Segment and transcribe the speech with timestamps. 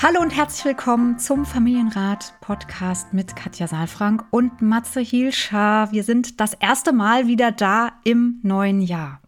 [0.00, 5.88] Hallo und herzlich willkommen zum Familienrat Podcast mit Katja Saalfrank und Matze Hielscher.
[5.90, 9.20] Wir sind das erste Mal wieder da im neuen Jahr.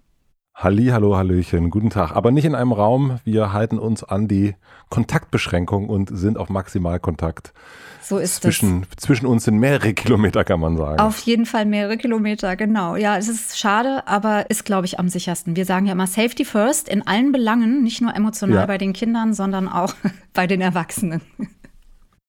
[0.63, 2.15] Halli, hallo, hallöchen, guten Tag.
[2.15, 3.19] Aber nicht in einem Raum.
[3.25, 4.55] Wir halten uns an die
[4.91, 7.55] Kontaktbeschränkung und sind auf Maximalkontakt.
[8.03, 9.03] So ist zwischen, es.
[9.03, 11.01] Zwischen uns sind mehrere Kilometer, kann man sagen.
[11.01, 12.95] Auf jeden Fall mehrere Kilometer, genau.
[12.97, 15.57] Ja, es ist schade, aber ist, glaube ich, am sichersten.
[15.57, 18.67] Wir sagen ja immer Safety First in allen Belangen, nicht nur emotional ja.
[18.67, 19.95] bei den Kindern, sondern auch
[20.35, 21.23] bei den Erwachsenen.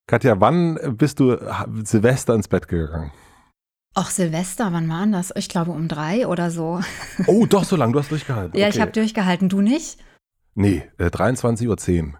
[0.06, 1.36] Katja, wann bist du
[1.84, 3.12] Silvester ins Bett gegangen?
[3.94, 5.32] Ach, Silvester, wann war das?
[5.36, 6.80] Ich glaube um drei oder so.
[7.26, 8.58] Oh, doch so lange, du hast durchgehalten.
[8.58, 8.76] ja, okay.
[8.76, 9.48] ich habe durchgehalten.
[9.48, 9.98] Du nicht?
[10.54, 12.18] Nee, äh, 23.10 Uhr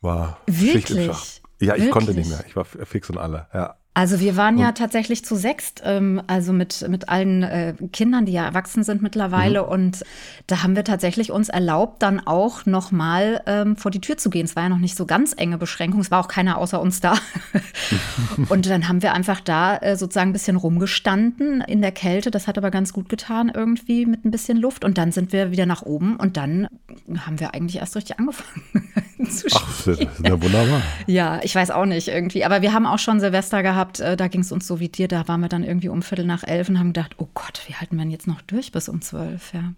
[0.00, 0.86] war Wirklich?
[0.86, 1.24] Schicht im Schach.
[1.60, 1.90] Ja, ich Wirklich?
[1.90, 2.44] konnte nicht mehr.
[2.46, 3.76] Ich war fix und alle, ja.
[3.96, 8.32] Also wir waren ja tatsächlich zu sechst, ähm, also mit, mit allen äh, Kindern, die
[8.32, 9.62] ja erwachsen sind mittlerweile.
[9.62, 9.68] Mhm.
[9.68, 10.04] Und
[10.46, 14.44] da haben wir tatsächlich uns erlaubt, dann auch nochmal ähm, vor die Tür zu gehen.
[14.44, 17.00] Es war ja noch nicht so ganz enge Beschränkung, es war auch keiner außer uns
[17.00, 17.14] da.
[18.50, 22.30] und dann haben wir einfach da äh, sozusagen ein bisschen rumgestanden in der Kälte.
[22.30, 24.84] Das hat aber ganz gut getan irgendwie mit ein bisschen Luft.
[24.84, 26.68] Und dann sind wir wieder nach oben und dann
[27.24, 28.62] haben wir eigentlich erst richtig angefangen
[29.30, 29.62] zu spielen.
[29.64, 30.82] Ach, das ist ja wunderbar.
[31.06, 32.44] Ja, ich weiß auch nicht irgendwie.
[32.44, 35.08] Aber wir haben auch schon Silvester gehabt äh, da ging es uns so wie dir,
[35.08, 37.74] da waren wir dann irgendwie um Viertel nach elf und haben gedacht, oh Gott, wie
[37.74, 39.72] halten wir denn jetzt noch durch bis um zwölf, ja.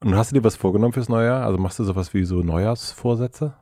[0.00, 1.44] Und hast du dir was vorgenommen fürs neue Jahr?
[1.44, 3.54] Also machst du sowas wie so Neujahrsvorsätze?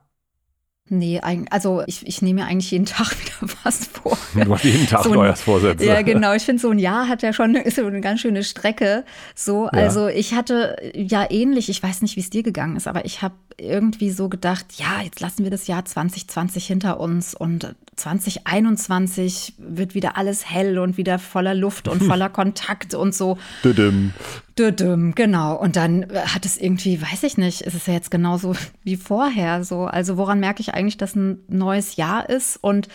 [0.89, 1.21] Nee,
[1.51, 4.17] also ich, ich nehme mir eigentlich jeden Tag wieder was vor.
[4.35, 5.85] Du machst jeden Tag so Neujahrsvorsätze.
[5.85, 6.33] Ja, genau.
[6.35, 9.05] Ich finde, so ein Jahr hat ja schon ist so eine ganz schöne Strecke.
[9.35, 9.71] So, ja.
[9.71, 13.23] also ich hatte ja ähnlich, ich weiß nicht, wie es dir gegangen ist, aber ich
[13.23, 19.55] habe irgendwie so gedacht, ja, jetzt lassen wir das Jahr 2020 hinter uns und 2021
[19.59, 23.39] wird wieder alles hell und wieder voller Luft und voller Kontakt und so.
[23.65, 24.13] Düdüm.
[24.59, 25.55] Düdüm, genau.
[25.57, 29.65] Und dann hat es irgendwie, weiß ich nicht, ist es ja jetzt genauso wie vorher
[29.65, 29.85] so.
[29.85, 32.57] Also woran merke ich eigentlich, dass ein neues Jahr ist?
[32.57, 32.89] Und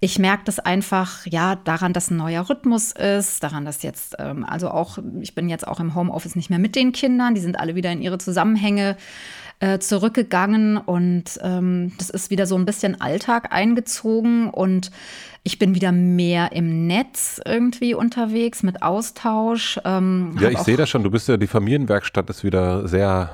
[0.00, 4.44] ich merke das einfach, ja, daran, dass ein neuer Rhythmus ist, daran, dass jetzt, ähm,
[4.44, 7.60] also auch, ich bin jetzt auch im Homeoffice nicht mehr mit den Kindern, die sind
[7.60, 8.96] alle wieder in ihre Zusammenhänge
[9.60, 14.90] äh, zurückgegangen und ähm, das ist wieder so ein bisschen Alltag eingezogen und
[15.44, 19.78] ich bin wieder mehr im Netz irgendwie unterwegs mit Austausch.
[19.84, 21.04] Ähm, ja, ich sehe das schon.
[21.04, 23.30] Du bist ja, die Familienwerkstatt ist wieder sehr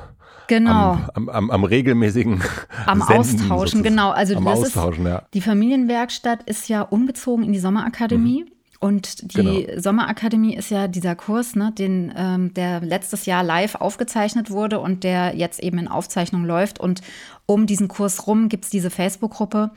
[0.48, 0.98] Genau.
[1.14, 2.42] Am, am, am, regelmäßigen
[2.86, 3.82] Am Senden, Austauschen, sozusagen.
[3.84, 4.10] genau.
[4.10, 5.22] Also am das Austauschen, ist, ja.
[5.32, 8.42] Die Familienwerkstatt ist ja umgezogen in die Sommerakademie.
[8.42, 8.50] Mhm.
[8.80, 9.80] Und die genau.
[9.80, 15.04] Sommerakademie ist ja dieser Kurs, ne, den, ähm, der letztes Jahr live aufgezeichnet wurde und
[15.04, 16.80] der jetzt eben in Aufzeichnung läuft.
[16.80, 17.02] Und
[17.46, 19.70] um diesen Kurs rum gibt es diese Facebook-Gruppe.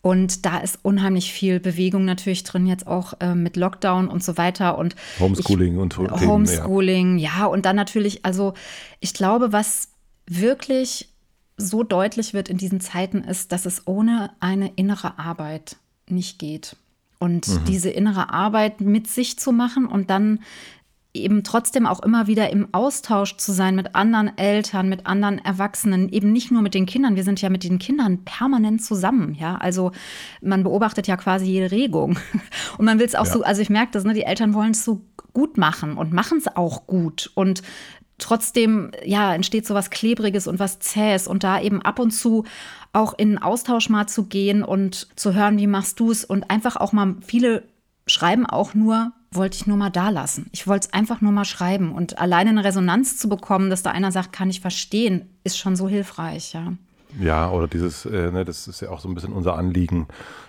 [0.00, 4.36] Und da ist unheimlich viel Bewegung natürlich drin, jetzt auch äh, mit Lockdown und so
[4.36, 4.78] weiter.
[4.78, 7.30] Und Homeschooling ich, und Themen, Homeschooling, ja.
[7.38, 7.46] ja.
[7.46, 8.54] Und dann natürlich, also
[9.00, 9.88] ich glaube, was
[10.26, 11.08] wirklich
[11.56, 15.76] so deutlich wird in diesen Zeiten ist, dass es ohne eine innere Arbeit
[16.06, 16.76] nicht geht.
[17.18, 17.64] Und mhm.
[17.66, 20.38] diese innere Arbeit mit sich zu machen und dann
[21.18, 26.08] eben trotzdem auch immer wieder im Austausch zu sein mit anderen Eltern, mit anderen Erwachsenen,
[26.08, 27.16] eben nicht nur mit den Kindern.
[27.16, 29.56] Wir sind ja mit den Kindern permanent zusammen, ja.
[29.56, 29.92] Also
[30.40, 32.18] man beobachtet ja quasi jede Regung.
[32.78, 33.32] Und man will es auch ja.
[33.32, 35.02] so, also ich merke das, ne, die Eltern wollen es so
[35.32, 37.30] gut machen und machen es auch gut.
[37.34, 37.62] Und
[38.18, 42.44] trotzdem, ja, entsteht so was Klebriges und was Zähes und da eben ab und zu
[42.92, 46.76] auch in Austausch mal zu gehen und zu hören, wie machst du es und einfach
[46.76, 47.62] auch mal, viele
[48.06, 50.48] schreiben auch nur, wollte ich nur mal da lassen.
[50.52, 53.90] Ich wollte es einfach nur mal schreiben und alleine eine Resonanz zu bekommen, dass da
[53.90, 56.72] einer sagt, kann ich verstehen, ist schon so hilfreich, ja.
[57.18, 60.08] Ja, oder dieses, äh, ne, das ist ja auch so ein bisschen unser Anliegen,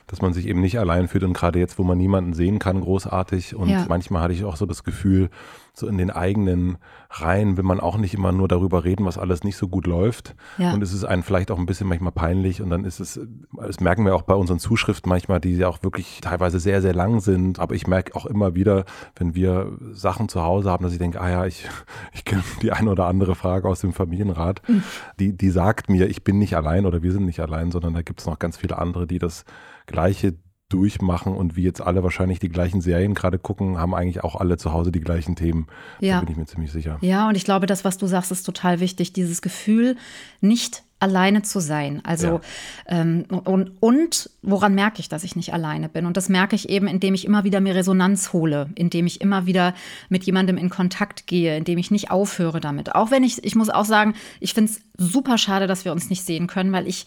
[0.10, 2.82] dass man sich eben nicht allein fühlt und gerade jetzt, wo man niemanden sehen kann,
[2.82, 3.56] großartig.
[3.56, 3.86] Und ja.
[3.88, 5.30] manchmal hatte ich auch so das Gefühl,
[5.74, 6.78] so in den eigenen
[7.12, 10.36] Reihen will man auch nicht immer nur darüber reden, was alles nicht so gut läuft.
[10.58, 10.74] Ja.
[10.74, 12.62] Und es ist einem vielleicht auch ein bisschen manchmal peinlich.
[12.62, 13.20] Und dann ist es,
[13.56, 16.94] das merken wir auch bei unseren Zuschriften manchmal, die ja auch wirklich teilweise sehr, sehr
[16.94, 17.60] lang sind.
[17.60, 18.86] Aber ich merke auch immer wieder,
[19.16, 21.68] wenn wir Sachen zu Hause haben, dass ich denke, ah ja, ich,
[22.14, 24.62] ich kenne die eine oder andere Frage aus dem Familienrat.
[24.68, 24.84] Mhm.
[25.20, 28.02] Die, die sagt mir, ich bin nicht allein oder wir sind nicht allein, sondern da
[28.02, 29.46] gibt es noch ganz viele andere, die das
[29.90, 30.38] Gleiche
[30.70, 34.58] durchmachen und wie jetzt alle wahrscheinlich die gleichen Serien gerade gucken, haben eigentlich auch alle
[34.58, 35.68] zu Hause die gleichen Themen.
[36.00, 36.16] Ja.
[36.16, 37.00] Da bin ich mir ziemlich sicher.
[37.02, 39.12] Ja, und ich glaube, das, was du sagst, ist total wichtig.
[39.12, 39.98] Dieses Gefühl,
[40.42, 42.02] nicht alleine zu sein.
[42.04, 42.42] Also ja.
[42.88, 46.06] ähm, und, und woran merke ich, dass ich nicht alleine bin?
[46.06, 49.46] Und das merke ich eben, indem ich immer wieder mir Resonanz hole, indem ich immer
[49.46, 49.74] wieder
[50.10, 52.96] mit jemandem in Kontakt gehe, indem ich nicht aufhöre damit.
[52.96, 56.10] Auch wenn ich, ich muss auch sagen, ich finde es super schade, dass wir uns
[56.10, 57.06] nicht sehen können, weil ich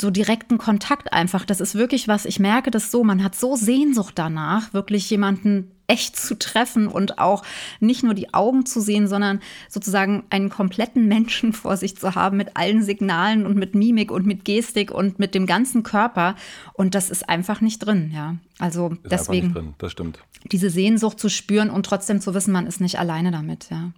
[0.00, 3.56] so direkten Kontakt einfach, das ist wirklich was, ich merke das so, man hat so
[3.56, 7.42] Sehnsucht danach, wirklich jemanden echt zu treffen und auch
[7.80, 12.36] nicht nur die Augen zu sehen, sondern sozusagen einen kompletten Menschen vor sich zu haben
[12.36, 16.36] mit allen Signalen und mit Mimik und mit Gestik und mit dem ganzen Körper.
[16.74, 18.36] Und das ist einfach nicht drin, ja.
[18.60, 19.52] Also ist deswegen.
[19.52, 20.20] Drin, das stimmt.
[20.52, 23.90] Diese Sehnsucht zu spüren und trotzdem zu wissen, man ist nicht alleine damit, ja.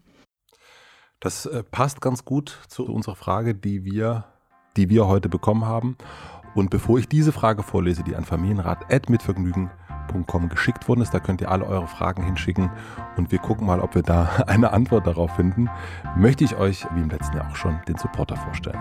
[1.21, 4.25] Das äh, passt ganz gut zu unserer Frage, die wir,
[4.79, 5.97] die wir heute bekommen haben.
[6.55, 9.71] Und bevor ich diese Frage vorlese, die an Familienrat mit Vergnügen
[10.09, 11.13] gmail.com geschickt worden ist.
[11.13, 12.71] Da könnt ihr alle eure Fragen hinschicken
[13.17, 15.69] und wir gucken mal, ob wir da eine Antwort darauf finden.
[16.17, 18.79] Möchte ich euch, wie im letzten Jahr auch schon, den Supporter vorstellen.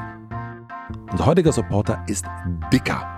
[1.11, 2.25] Unser heutiger Supporter ist
[2.71, 3.17] Dicker.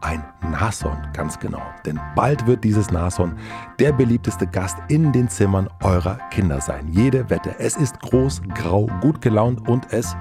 [0.00, 1.62] Ein Nashorn, ganz genau.
[1.86, 3.38] Denn bald wird dieses Nashorn
[3.78, 6.88] der beliebteste Gast in den Zimmern eurer Kinder sein.
[6.88, 7.58] Jede Wette.
[7.58, 10.14] Es ist groß, grau, gut gelaunt und es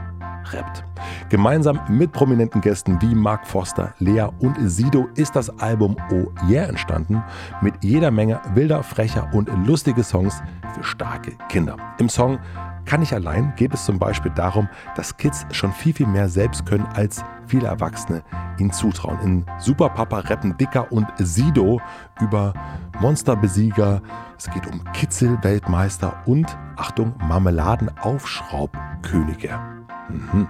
[0.51, 0.83] rappt.
[1.29, 6.67] Gemeinsam mit prominenten Gästen wie Mark Foster, Lea und Sido ist das Album Oh Yeah
[6.67, 7.23] entstanden,
[7.61, 10.41] mit jeder Menge wilder, frecher und lustiger Songs
[10.73, 11.77] für starke Kinder.
[11.99, 12.39] Im Song
[12.85, 16.65] kann ich allein geht es zum Beispiel darum, dass Kids schon viel, viel mehr selbst
[16.65, 18.23] können, als viele Erwachsene
[18.59, 19.19] ihnen zutrauen.
[19.21, 21.81] In Super Papa rappen Dicker und Sido
[22.21, 22.53] über
[22.99, 24.01] Monsterbesieger.
[24.37, 29.82] Es geht um Kitzel-Weltmeister und, Achtung, Marmeladenaufschraubkönige.
[30.09, 30.47] Mhm.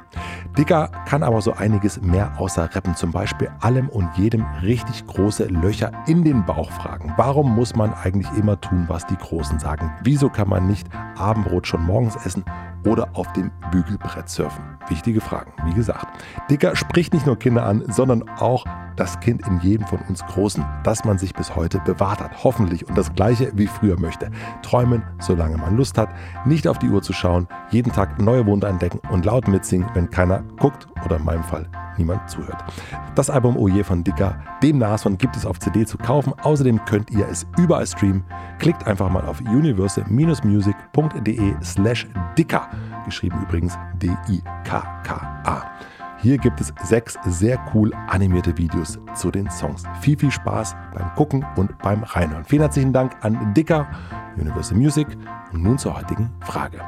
[0.58, 5.46] Dicker kann aber so einiges mehr außer Rappen, zum Beispiel allem und jedem richtig große
[5.46, 7.14] Löcher in den Bauch fragen.
[7.18, 9.92] Warum muss man eigentlich immer tun, was die Großen sagen?
[10.04, 12.44] Wieso kann man nicht Abendbrot schon morgens essen
[12.86, 14.64] oder auf dem Bügelbrett surfen?
[14.88, 16.08] Wichtige Fragen, wie gesagt.
[16.50, 18.66] Dicker spricht nicht nur Kinder an, sondern auch
[18.96, 22.44] das Kind in jedem von uns Großen, das man sich bis heute bewahrt hat.
[22.44, 24.30] Hoffentlich und das gleiche wie früher möchte.
[24.62, 26.10] Träumen, solange man Lust hat,
[26.46, 30.10] nicht auf die Uhr zu schauen, jeden Tag neue Wunder entdecken und laut mitsingen, wenn
[30.10, 32.64] keiner guckt oder in meinem Fall niemand zuhört.
[33.16, 36.34] Das Album Oje von Dicker, dem Nashorn, gibt es auf CD zu kaufen.
[36.42, 38.24] Außerdem könnt ihr es überall streamen.
[38.60, 42.08] Klickt einfach mal auf universal-music.de slash
[42.38, 42.70] dicker,
[43.06, 45.64] geschrieben übrigens D-I-K-K-A.
[46.22, 49.84] Hier gibt es sechs sehr cool animierte Videos zu den Songs.
[50.00, 52.46] Viel, viel Spaß beim Gucken und beim Reinhören.
[52.46, 53.88] Vielen herzlichen Dank an Dicker,
[54.38, 55.08] Universal Music
[55.52, 56.80] und nun zur heutigen Frage.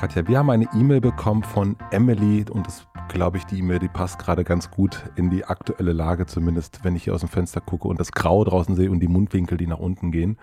[0.00, 3.88] Katja, wir haben eine E-Mail bekommen von Emily und das glaube ich, die E-Mail, die
[3.88, 7.60] passt gerade ganz gut in die aktuelle Lage, zumindest wenn ich hier aus dem Fenster
[7.60, 10.38] gucke und das Grau draußen sehe und die Mundwinkel, die nach unten gehen.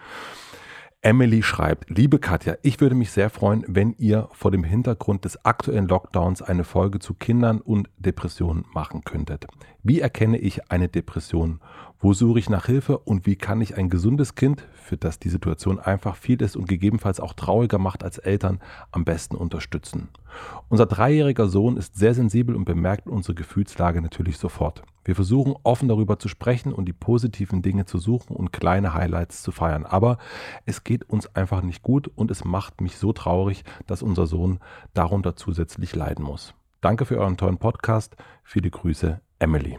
[1.05, 5.45] Emily schreibt, liebe Katja, ich würde mich sehr freuen, wenn ihr vor dem Hintergrund des
[5.45, 9.45] aktuellen Lockdowns eine Folge zu Kindern und Depressionen machen könntet.
[9.87, 11.59] Wie erkenne ich eine Depression?
[11.99, 15.29] Wo suche ich nach Hilfe und wie kann ich ein gesundes Kind, für das die
[15.29, 18.61] Situation einfach viel ist und gegebenenfalls auch trauriger macht als Eltern,
[18.91, 20.09] am besten unterstützen?
[20.69, 24.81] Unser dreijähriger Sohn ist sehr sensibel und bemerkt unsere Gefühlslage natürlich sofort.
[25.03, 29.43] Wir versuchen offen darüber zu sprechen und die positiven Dinge zu suchen und kleine Highlights
[29.43, 29.85] zu feiern.
[29.85, 30.17] Aber
[30.65, 34.57] es geht uns einfach nicht gut und es macht mich so traurig, dass unser Sohn
[34.95, 36.55] darunter zusätzlich leiden muss.
[36.81, 38.15] Danke für euren tollen Podcast.
[38.43, 39.77] Viele Grüße, Emily.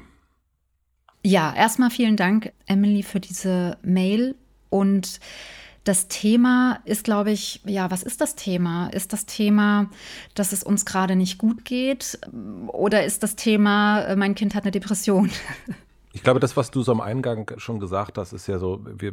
[1.23, 4.37] Ja, erstmal vielen Dank, Emily, für diese Mail
[4.71, 5.21] und
[5.87, 8.89] das Thema ist, glaube ich, ja, was ist das Thema?
[8.89, 9.89] Ist das Thema,
[10.35, 12.19] dass es uns gerade nicht gut geht?
[12.69, 15.31] Oder ist das Thema, äh, mein Kind hat eine Depression?
[16.13, 19.13] Ich glaube, das, was du so am Eingang schon gesagt hast, ist ja so, wir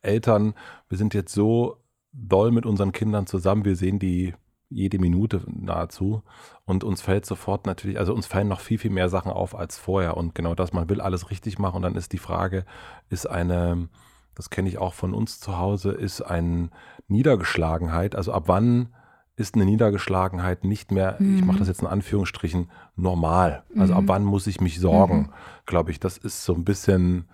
[0.00, 0.54] Eltern,
[0.88, 1.76] wir sind jetzt so
[2.14, 4.32] doll mit unseren Kindern zusammen, wir sehen die
[4.70, 6.22] jede Minute nahezu.
[6.64, 9.76] Und uns fällt sofort natürlich, also uns fallen noch viel, viel mehr Sachen auf als
[9.76, 10.16] vorher.
[10.16, 11.76] Und genau das, man will alles richtig machen.
[11.76, 12.64] Und dann ist die Frage,
[13.10, 13.88] ist eine,
[14.34, 16.70] das kenne ich auch von uns zu Hause, ist eine
[17.08, 18.14] Niedergeschlagenheit.
[18.14, 18.94] Also ab wann
[19.36, 21.38] ist eine Niedergeschlagenheit nicht mehr, mhm.
[21.38, 23.64] ich mache das jetzt in Anführungsstrichen, normal?
[23.76, 23.98] Also mhm.
[23.98, 25.16] ab wann muss ich mich sorgen?
[25.16, 25.32] Mhm.
[25.66, 27.28] Glaube ich, das ist so ein bisschen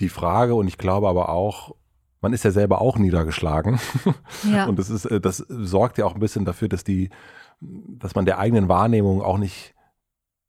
[0.00, 1.74] die Frage und ich glaube aber auch,
[2.22, 3.78] man ist ja selber auch niedergeschlagen.
[4.50, 4.64] Ja.
[4.68, 7.10] Und das ist, äh, das sorgt ja auch ein bisschen dafür, dass die,
[7.60, 9.74] dass man der eigenen Wahrnehmung auch nicht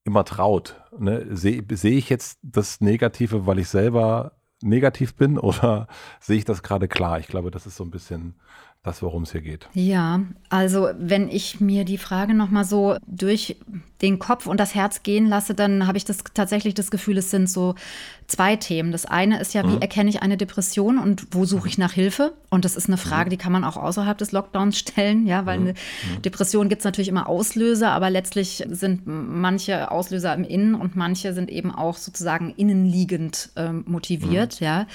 [0.06, 0.82] immer traut.
[0.98, 1.26] Ne?
[1.36, 5.88] Sehe seh ich jetzt das Negative, weil ich selber negativ bin oder
[6.20, 7.20] sehe ich das gerade klar?
[7.20, 8.36] Ich glaube, das ist so ein bisschen
[8.84, 9.70] das, worum es hier geht.
[9.74, 13.56] Ja, also wenn ich mir die Frage nochmal so durch
[14.02, 17.32] den Kopf und das Herz gehen lasse, dann habe ich das tatsächlich das Gefühl, es
[17.32, 17.76] sind so
[18.28, 18.92] zwei Themen.
[18.92, 19.82] Das eine ist ja, wie mhm.
[19.82, 22.34] erkenne ich eine Depression und wo suche ich nach Hilfe?
[22.50, 23.30] Und das ist eine Frage, mhm.
[23.30, 25.68] die kann man auch außerhalb des Lockdowns stellen, ja, weil mhm.
[25.68, 25.74] eine
[26.18, 26.22] mhm.
[26.22, 31.34] Depression gibt es natürlich immer Auslöser, aber letztlich sind manche Auslöser im Innen und manche
[31.34, 34.66] sind eben auch sozusagen innenliegend ähm, motiviert, mhm.
[34.66, 34.88] ja.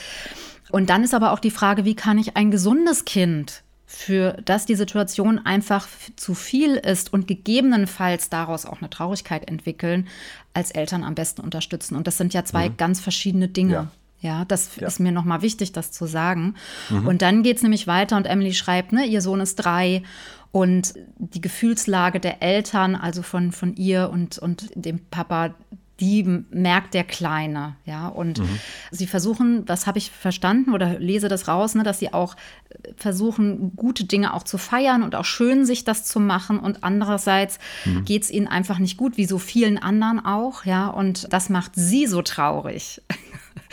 [0.71, 4.67] Und dann ist aber auch die Frage, wie kann ich ein gesundes Kind für das
[4.67, 10.09] die Situation einfach zu viel ist und gegebenenfalls daraus auch eine Traurigkeit entwickeln,
[10.53, 11.97] als Eltern am besten unterstützen.
[11.97, 12.77] Und das sind ja zwei mhm.
[12.77, 13.73] ganz verschiedene Dinge.
[13.73, 13.91] Ja.
[14.21, 14.87] Ja, das ja.
[14.89, 16.57] ist mir nochmal wichtig, das zu sagen.
[16.91, 17.07] Mhm.
[17.07, 20.03] Und dann geht es nämlich weiter und Emily schreibt, ne, ihr Sohn ist drei
[20.51, 25.55] und die Gefühlslage der Eltern, also von, von ihr und, und dem Papa,
[26.01, 28.09] die merkt der Kleine, ja.
[28.09, 28.61] Und mhm.
[28.91, 32.37] sie versuchen, das habe ich verstanden oder lese das raus, ne, dass sie auch
[32.71, 36.61] äh, versuchen, gute Dinge auch zu feiern und auch schön sich das zu machen.
[36.61, 38.05] Und andererseits mhm.
[38.05, 40.89] geht es ihnen einfach nicht gut, wie so vielen anderen auch, ja.
[40.89, 43.03] Und das macht sie so traurig.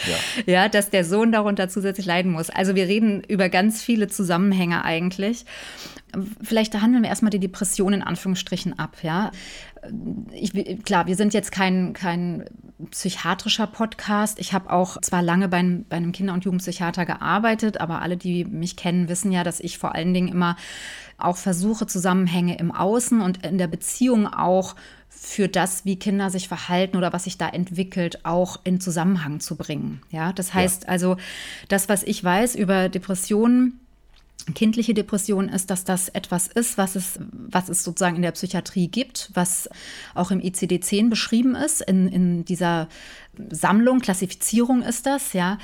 [0.08, 0.44] Ja.
[0.54, 2.50] ja, dass der Sohn darunter zusätzlich leiden muss.
[2.50, 5.46] Also wir reden über ganz viele Zusammenhänge eigentlich.
[6.42, 9.32] Vielleicht handeln wir erstmal die Depression in Anführungsstrichen ab, ja.
[10.32, 10.54] Ich,
[10.84, 12.46] klar, wir sind jetzt kein, kein
[12.92, 14.40] psychiatrischer Podcast.
[14.40, 18.46] Ich habe auch zwar lange bei, bei einem Kinder- und Jugendpsychiater gearbeitet, aber alle, die
[18.46, 20.56] mich kennen, wissen ja, dass ich vor allen Dingen immer
[21.18, 24.76] auch versuche, Zusammenhänge im Außen und in der Beziehung auch
[25.08, 29.56] für das, wie Kinder sich verhalten oder was sich da entwickelt, auch in Zusammenhang zu
[29.56, 30.02] bringen.
[30.12, 30.90] Ja, das heißt ja.
[30.90, 31.18] also,
[31.70, 33.80] das, was ich weiß über Depressionen,
[34.54, 38.88] kindliche Depression ist, dass das etwas ist, was es, was es sozusagen in der Psychiatrie
[38.88, 39.70] gibt, was
[40.14, 42.88] auch im ICD-10 beschrieben ist, in, in dieser
[43.50, 45.58] Sammlung, Klassifizierung ist das, ja.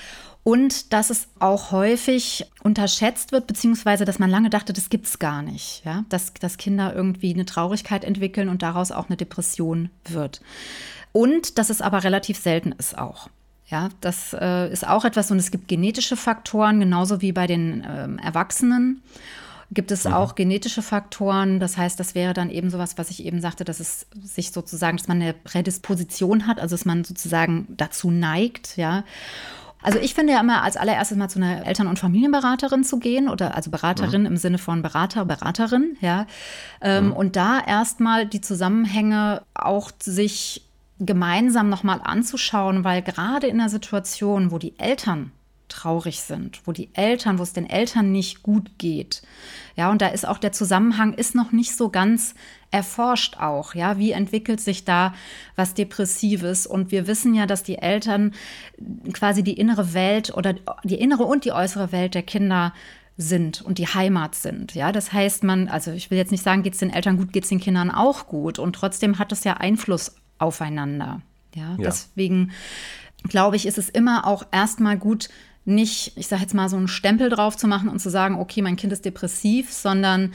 [0.44, 5.20] Und dass es auch häufig unterschätzt wird, beziehungsweise dass man lange dachte, das gibt es
[5.20, 6.04] gar nicht, ja.
[6.10, 10.42] Dass, dass Kinder irgendwie eine Traurigkeit entwickeln und daraus auch eine Depression wird.
[11.12, 13.30] Und dass es aber relativ selten ist auch.
[13.72, 17.86] Ja, das äh, ist auch etwas und es gibt genetische Faktoren, genauso wie bei den
[17.88, 19.02] ähm, Erwachsenen
[19.74, 20.14] gibt es mhm.
[20.14, 21.60] auch genetische Faktoren.
[21.60, 24.98] Das heißt, das wäre dann eben sowas, was ich eben sagte, dass es sich sozusagen,
[24.98, 29.04] dass man eine Prädisposition hat, also dass man sozusagen dazu neigt, ja.
[29.84, 33.28] Also ich finde ja immer als allererstes mal zu einer Eltern- und Familienberaterin zu gehen
[33.28, 34.28] oder also Beraterin mhm.
[34.28, 36.28] im Sinne von Berater, Beraterin, ja.
[36.82, 37.14] Ähm, mhm.
[37.14, 40.64] Und da erstmal die Zusammenhänge auch sich
[41.06, 45.32] gemeinsam nochmal anzuschauen, weil gerade in einer Situation, wo die Eltern
[45.72, 49.22] traurig sind, wo die Eltern, wo es den Eltern nicht gut geht.
[49.76, 52.36] Ja, und da ist auch der Zusammenhang ist noch nicht so ganz
[52.72, 55.14] erforscht auch, ja, wie entwickelt sich da
[55.56, 58.34] was depressives und wir wissen ja, dass die Eltern
[59.14, 62.74] quasi die innere Welt oder die innere und die äußere Welt der Kinder
[63.18, 64.74] sind und die Heimat sind.
[64.74, 67.34] Ja, das heißt, man, also ich will jetzt nicht sagen, geht es den Eltern gut,
[67.34, 68.58] geht es den Kindern auch gut.
[68.58, 71.22] Und trotzdem hat es ja Einfluss aufeinander.
[71.56, 71.78] Ja, ja.
[71.78, 72.52] deswegen
[73.24, 75.30] glaube ich, ist es immer auch erstmal gut,
[75.64, 78.62] nicht, ich sage jetzt mal, so einen Stempel drauf zu machen und zu sagen, okay,
[78.62, 80.34] mein Kind ist depressiv, sondern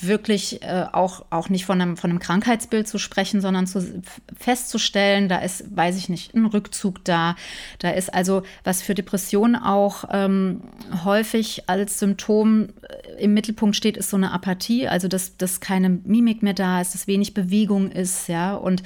[0.00, 4.02] wirklich äh, auch, auch nicht von einem, von einem Krankheitsbild zu sprechen, sondern zu,
[4.38, 7.34] festzustellen, da ist, weiß ich nicht, ein Rückzug da.
[7.80, 10.62] Da ist also, was für Depressionen auch ähm,
[11.04, 15.88] häufig als Symptom äh, im Mittelpunkt steht, ist so eine Apathie, also dass, dass keine
[15.90, 18.54] Mimik mehr da ist, dass wenig Bewegung ist, ja.
[18.54, 18.82] Und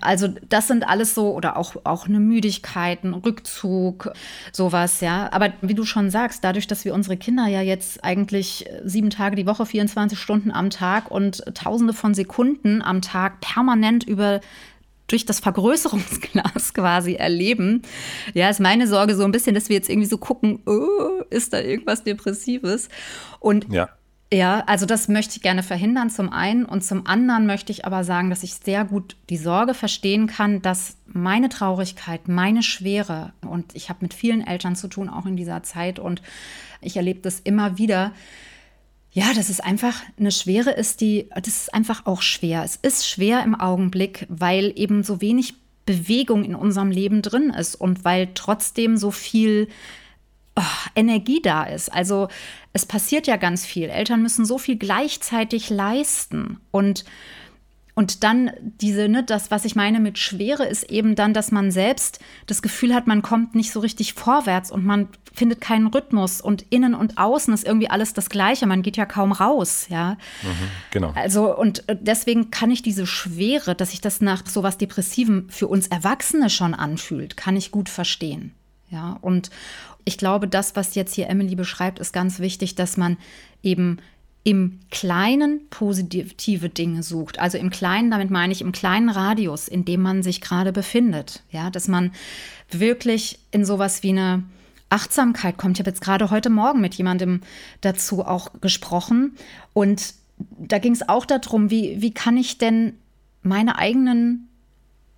[0.00, 4.12] also das sind alles so, oder auch, auch eine Müdigkeit, ein Rückzug,
[4.52, 5.28] sowas, ja.
[5.32, 9.36] Aber wie du schon sagst, dadurch, dass wir unsere Kinder ja jetzt eigentlich sieben Tage
[9.36, 14.40] die Woche, 24 Stunden am Tag und tausende von Sekunden am Tag permanent über
[15.06, 17.82] durch das Vergrößerungsglas quasi erleben.
[18.32, 21.52] Ja, ist meine Sorge so ein bisschen, dass wir jetzt irgendwie so gucken, oh, ist
[21.52, 22.88] da irgendwas Depressives?
[23.38, 23.90] Und ja.
[24.32, 28.02] Ja, also das möchte ich gerne verhindern zum einen und zum anderen möchte ich aber
[28.02, 33.74] sagen, dass ich sehr gut die Sorge verstehen kann, dass meine Traurigkeit, meine Schwere und
[33.76, 36.20] ich habe mit vielen Eltern zu tun, auch in dieser Zeit und
[36.80, 38.12] ich erlebe das immer wieder,
[39.12, 42.64] ja, dass es einfach eine Schwere ist, die, das ist einfach auch schwer.
[42.64, 45.54] Es ist schwer im Augenblick, weil eben so wenig
[45.86, 49.68] Bewegung in unserem Leben drin ist und weil trotzdem so viel
[50.56, 50.62] oh,
[50.96, 51.92] Energie da ist.
[51.92, 52.26] Also
[52.74, 53.88] es passiert ja ganz viel.
[53.88, 57.04] Eltern müssen so viel gleichzeitig leisten und
[57.96, 61.70] und dann diese, ne, das, was ich meine mit Schwere, ist eben dann, dass man
[61.70, 66.40] selbst das Gefühl hat, man kommt nicht so richtig vorwärts und man findet keinen Rhythmus
[66.40, 68.66] und innen und außen ist irgendwie alles das Gleiche.
[68.66, 70.16] Man geht ja kaum raus, ja.
[70.42, 71.12] Mhm, genau.
[71.14, 75.48] Also, und äh, deswegen kann ich diese Schwere, dass sich das nach so was Depressivem
[75.48, 78.54] für uns Erwachsene schon anfühlt, kann ich gut verstehen.
[78.94, 79.50] Ja, und
[80.04, 83.16] ich glaube, das, was jetzt hier Emily beschreibt, ist ganz wichtig, dass man
[83.62, 83.98] eben
[84.44, 87.40] im Kleinen positive Dinge sucht.
[87.40, 91.42] Also im Kleinen, damit meine ich im kleinen Radius, in dem man sich gerade befindet.
[91.50, 92.12] Ja, dass man
[92.70, 94.44] wirklich in sowas wie eine
[94.90, 95.76] Achtsamkeit kommt.
[95.76, 97.40] Ich habe jetzt gerade heute Morgen mit jemandem
[97.80, 99.34] dazu auch gesprochen
[99.72, 102.94] und da ging es auch darum, wie, wie kann ich denn
[103.42, 104.48] meine eigenen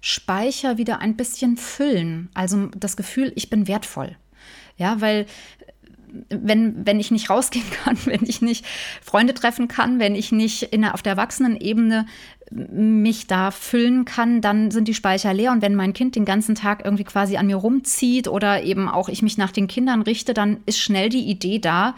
[0.00, 2.28] Speicher wieder ein bisschen füllen?
[2.34, 4.16] Also das Gefühl, ich bin wertvoll.
[4.76, 5.26] Ja, weil
[6.28, 8.64] wenn, wenn ich nicht rausgehen kann, wenn ich nicht
[9.02, 12.06] Freunde treffen kann, wenn ich nicht in auf der Erwachsenenebene
[12.50, 15.50] mich da füllen kann, dann sind die Speicher leer.
[15.50, 19.08] Und wenn mein Kind den ganzen Tag irgendwie quasi an mir rumzieht oder eben auch
[19.08, 21.96] ich mich nach den Kindern richte, dann ist schnell die Idee da,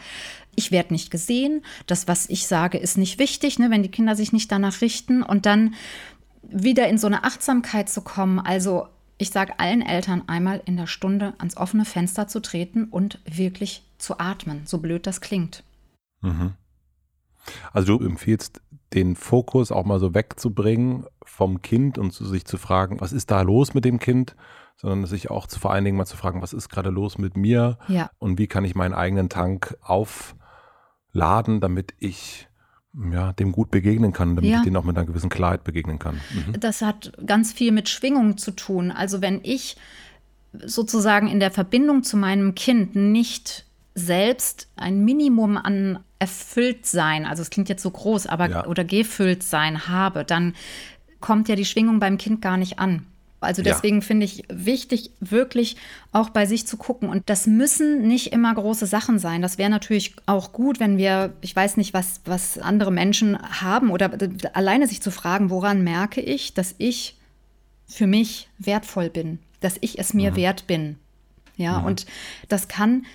[0.54, 4.16] ich werde nicht gesehen, das, was ich sage, ist nicht wichtig, ne, wenn die Kinder
[4.16, 5.22] sich nicht danach richten.
[5.22, 5.74] Und dann
[6.48, 8.88] wieder in so eine Achtsamkeit zu kommen, also
[9.18, 13.84] ich sage allen Eltern einmal in der Stunde ans offene Fenster zu treten und wirklich
[13.98, 15.64] zu atmen, so blöd das klingt.
[16.20, 16.54] Mhm.
[17.72, 18.60] Also du empfiehlst
[18.94, 23.42] den Fokus auch mal so wegzubringen vom Kind und sich zu fragen, was ist da
[23.42, 24.36] los mit dem Kind,
[24.76, 27.36] sondern sich auch zu, vor allen Dingen mal zu fragen, was ist gerade los mit
[27.36, 28.10] mir ja.
[28.18, 32.47] und wie kann ich meinen eigenen Tank aufladen, damit ich
[33.12, 34.58] ja, dem gut begegnen kann, damit ja.
[34.58, 36.20] ich denen auch mit einer gewissen Klarheit begegnen kann.
[36.34, 36.60] Mhm.
[36.60, 38.90] Das hat ganz viel mit Schwingung zu tun.
[38.90, 39.76] Also wenn ich
[40.64, 47.42] sozusagen in der Verbindung zu meinem Kind nicht selbst ein Minimum an erfüllt sein, also
[47.42, 48.66] es klingt jetzt so groß, aber ja.
[48.66, 50.54] oder gefüllt sein habe, dann
[51.20, 53.06] kommt ja die Schwingung beim Kind gar nicht an.
[53.40, 54.02] Also deswegen ja.
[54.02, 55.76] finde ich wichtig, wirklich
[56.10, 57.08] auch bei sich zu gucken.
[57.08, 59.42] Und das müssen nicht immer große Sachen sein.
[59.42, 63.90] Das wäre natürlich auch gut, wenn wir, ich weiß nicht, was, was andere Menschen haben
[63.90, 64.10] oder
[64.54, 67.16] alleine sich zu fragen, woran merke ich, dass ich
[67.86, 70.36] für mich wertvoll bin, dass ich es mir mhm.
[70.36, 70.96] wert bin.
[71.56, 71.86] Ja, mhm.
[71.86, 72.06] und
[72.48, 73.06] das kann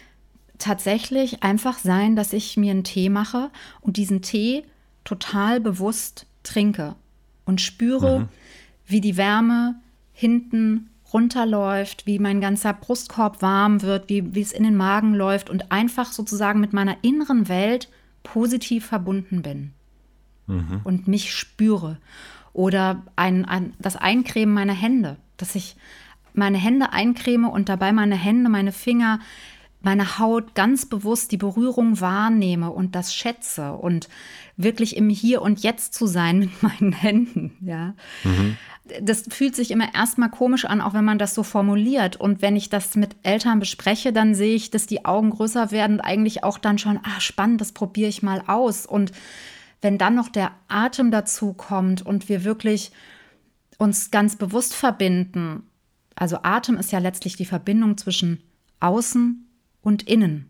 [0.57, 3.51] tatsächlich einfach sein, dass ich mir einen Tee mache
[3.81, 4.63] und diesen Tee
[5.03, 6.95] total bewusst trinke
[7.45, 8.29] und spüre, mhm.
[8.85, 9.75] wie die Wärme
[10.23, 15.49] hinten runterläuft, wie mein ganzer Brustkorb warm wird, wie, wie es in den Magen läuft
[15.49, 17.89] und einfach sozusagen mit meiner inneren Welt
[18.23, 19.71] positiv verbunden bin
[20.47, 20.79] mhm.
[20.85, 21.97] und mich spüre.
[22.53, 25.75] Oder ein, ein, das Eincremen meiner Hände, dass ich
[26.33, 29.19] meine Hände eincreme und dabei meine Hände, meine Finger,
[29.83, 34.09] meine Haut ganz bewusst die Berührung wahrnehme und das schätze und
[34.57, 37.93] wirklich im Hier und Jetzt zu sein mit meinen Händen, ja.
[38.23, 38.57] Mhm
[39.01, 42.17] das fühlt sich immer erstmal komisch an, auch wenn man das so formuliert.
[42.17, 46.01] Und wenn ich das mit Eltern bespreche, dann sehe ich, dass die Augen größer werden,
[46.01, 48.85] eigentlich auch dann schon, ah, spannend, das probiere ich mal aus.
[48.85, 49.13] Und
[49.81, 52.91] wenn dann noch der Atem dazu kommt und wir wirklich
[53.77, 55.63] uns ganz bewusst verbinden,
[56.15, 58.41] also Atem ist ja letztlich die Verbindung zwischen
[58.81, 59.47] außen
[59.83, 60.49] und innen.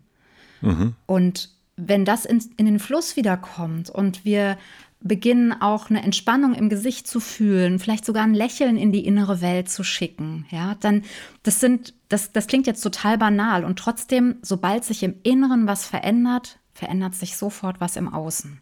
[0.62, 0.94] Mhm.
[1.06, 4.56] Und wenn das in, in den Fluss wiederkommt und wir
[5.00, 9.42] beginnen auch eine Entspannung im Gesicht zu fühlen, vielleicht sogar ein Lächeln in die innere
[9.42, 11.02] Welt zu schicken, ja, dann
[11.42, 15.84] das sind das das klingt jetzt total banal und trotzdem sobald sich im Inneren was
[15.84, 18.60] verändert, verändert sich sofort was im Außen.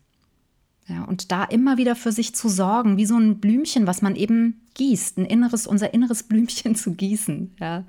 [0.89, 4.17] Ja, und da immer wieder für sich zu sorgen, wie so ein Blümchen, was man
[4.17, 7.85] eben gießt, ein inneres unser inneres Blümchen zu gießen, ja.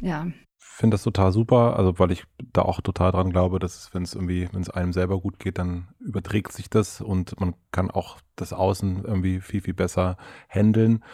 [0.00, 0.26] Ja,
[0.82, 4.16] finde das total super, also weil ich da auch total dran glaube, dass wenn es
[4.16, 8.18] irgendwie, wenn es einem selber gut geht, dann überträgt sich das und man kann auch
[8.34, 10.16] das Außen irgendwie viel, viel besser
[10.48, 11.04] handeln.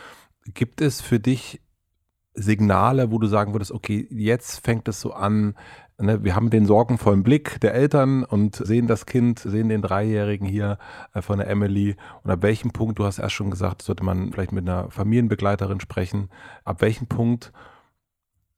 [0.55, 1.61] Gibt es für dich
[2.33, 5.55] Signale, wo du sagen würdest, okay, jetzt fängt es so an,
[5.99, 10.49] ne, wir haben den sorgenvollen Blick der Eltern und sehen das Kind, sehen den Dreijährigen
[10.49, 10.79] hier
[11.13, 14.33] äh, von der Emily und ab welchem Punkt, du hast erst schon gesagt, sollte man
[14.33, 16.31] vielleicht mit einer Familienbegleiterin sprechen,
[16.65, 17.53] ab welchem Punkt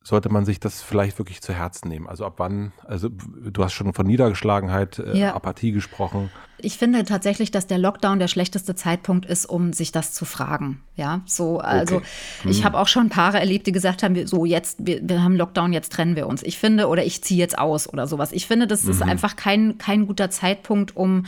[0.03, 2.09] sollte man sich das vielleicht wirklich zu Herzen nehmen?
[2.09, 5.35] Also ab wann, also du hast schon von Niedergeschlagenheit, äh, ja.
[5.35, 6.31] Apathie gesprochen.
[6.63, 10.83] Ich finde tatsächlich, dass der Lockdown der schlechteste Zeitpunkt ist, um sich das zu fragen.
[10.97, 12.07] Ja, so, also okay.
[12.43, 12.51] hm.
[12.51, 15.73] ich habe auch schon Paare erlebt, die gesagt haben, so jetzt, wir, wir, haben Lockdown,
[15.73, 16.43] jetzt trennen wir uns.
[16.43, 18.33] Ich finde, oder ich ziehe jetzt aus oder sowas.
[18.33, 18.91] Ich finde, das mhm.
[18.91, 21.27] ist einfach kein, kein guter Zeitpunkt, um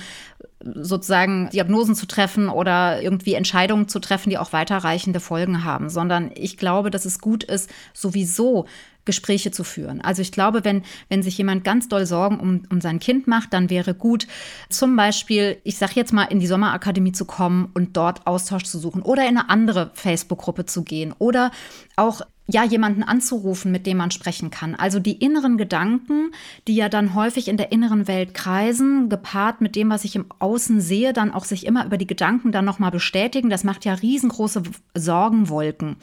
[0.65, 6.31] sozusagen Diagnosen zu treffen oder irgendwie Entscheidungen zu treffen, die auch weiterreichende Folgen haben, sondern
[6.35, 8.67] ich glaube, dass es gut ist, sowieso
[9.05, 10.01] Gespräche zu führen.
[10.01, 13.53] Also ich glaube, wenn, wenn sich jemand ganz doll Sorgen um, um sein Kind macht,
[13.53, 14.27] dann wäre gut,
[14.69, 18.79] zum Beispiel, ich sage jetzt mal, in die Sommerakademie zu kommen und dort Austausch zu
[18.79, 21.51] suchen oder in eine andere Facebook-Gruppe zu gehen oder
[21.97, 24.75] auch ja, jemanden anzurufen, mit dem man sprechen kann.
[24.75, 26.33] Also die inneren Gedanken,
[26.67, 30.27] die ja dann häufig in der inneren Welt kreisen, gepaart mit dem, was ich im
[30.39, 33.95] Außen sehe, dann auch sich immer über die Gedanken dann nochmal bestätigen, das macht ja
[33.95, 34.63] riesengroße
[34.95, 35.97] Sorgenwolken.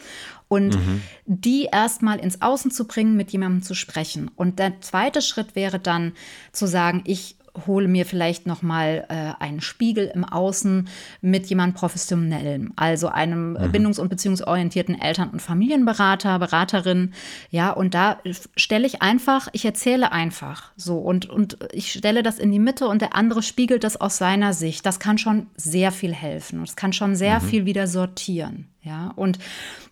[0.50, 1.02] Und mhm.
[1.26, 4.30] die erstmal ins Außen zu bringen, mit jemandem zu sprechen.
[4.36, 6.14] Und der zweite Schritt wäre dann
[6.52, 10.88] zu sagen, ich hole mir vielleicht noch mal äh, einen Spiegel im Außen
[11.22, 13.72] mit jemand professionellem, also einem mhm.
[13.72, 17.14] bindungs- und beziehungsorientierten Eltern- und Familienberater, Beraterin,
[17.50, 18.18] ja, und da
[18.56, 22.88] stelle ich einfach, ich erzähle einfach so und und ich stelle das in die Mitte
[22.88, 24.86] und der andere spiegelt das aus seiner Sicht.
[24.86, 27.46] Das kann schon sehr viel helfen und es kann schon sehr mhm.
[27.46, 28.68] viel wieder sortieren.
[28.82, 29.40] Ja, und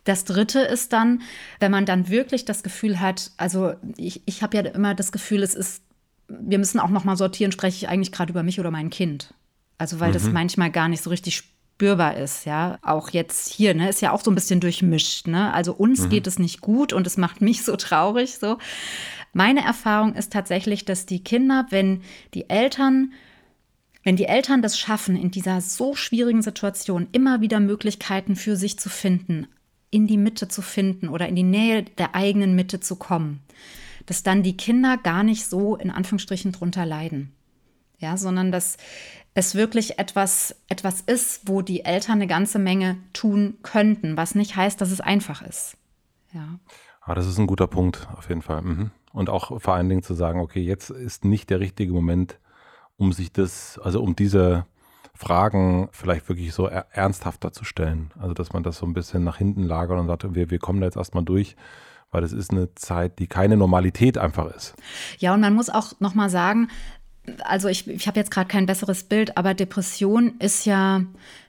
[0.08, 1.22] das dritte ist dann,
[1.60, 5.44] wenn man dann wirklich das Gefühl hat, also ich, ich habe ja immer das Gefühl,
[5.44, 5.82] es ist
[6.30, 9.34] wir müssen auch noch mal sortieren, spreche ich eigentlich gerade über mich oder mein Kind?
[9.78, 10.14] Also weil mhm.
[10.14, 12.80] das manchmal gar nicht so richtig spürbar ist, ja.
[12.82, 15.54] Auch jetzt hier, ne, ist ja auch so ein bisschen durchmischt, ne?
[15.54, 16.10] Also uns mhm.
[16.10, 18.58] geht es nicht gut und es macht mich so traurig, so.
[19.34, 22.02] Meine Erfahrung ist tatsächlich, dass die Kinder, wenn
[22.34, 23.14] die Eltern
[24.04, 28.80] wenn die Eltern das schaffen, in dieser so schwierigen Situation immer wieder Möglichkeiten für sich
[28.80, 29.48] zu finden,
[29.90, 33.42] in die Mitte zu finden oder in die Nähe der eigenen Mitte zu kommen,
[34.06, 37.34] dass dann die Kinder gar nicht so in Anführungsstrichen drunter leiden.
[38.00, 38.78] Ja, sondern dass
[39.34, 44.56] es wirklich etwas, etwas ist, wo die Eltern eine ganze Menge tun könnten, was nicht
[44.56, 45.78] heißt, dass es einfach ist.
[46.34, 46.60] Ja.
[47.02, 48.62] Ah, das ist ein guter Punkt, auf jeden Fall.
[48.62, 48.92] Mhm.
[49.14, 52.40] Und auch vor allen Dingen zu sagen, okay, jetzt ist nicht der richtige Moment,
[52.98, 54.66] um sich das, also um diese
[55.18, 58.12] Fragen vielleicht wirklich so ernsthafter zu stellen.
[58.20, 60.80] Also dass man das so ein bisschen nach hinten lagert und sagt, wir, wir kommen
[60.80, 61.56] da jetzt erstmal durch
[62.12, 64.76] weil es ist eine Zeit, die keine Normalität einfach ist.
[65.20, 66.70] Ja, und man muss auch noch mal sagen,
[67.44, 71.04] also ich, ich habe jetzt gerade kein besseres Bild, aber Depression ist ja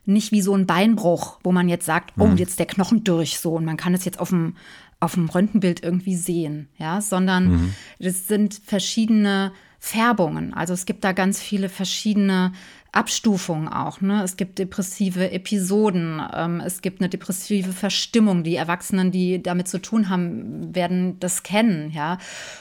[0.04, 2.36] nicht wie so ein Beinbruch, wo man jetzt sagt, oh, mhm.
[2.36, 4.56] jetzt der Knochen durch so und man kann es jetzt auf dem
[5.00, 7.74] auf dem Röntgenbild irgendwie sehen, ja, sondern mhm.
[8.00, 10.54] das sind verschiedene Färbungen.
[10.54, 12.52] Also es gibt da ganz viele verschiedene
[12.90, 14.00] Abstufungen auch.
[14.00, 14.22] Ne?
[14.22, 18.44] Es gibt depressive Episoden, ähm, es gibt eine depressive Verstimmung.
[18.44, 21.90] Die Erwachsenen, die damit zu tun haben, werden das kennen.
[21.90, 22.18] Ja?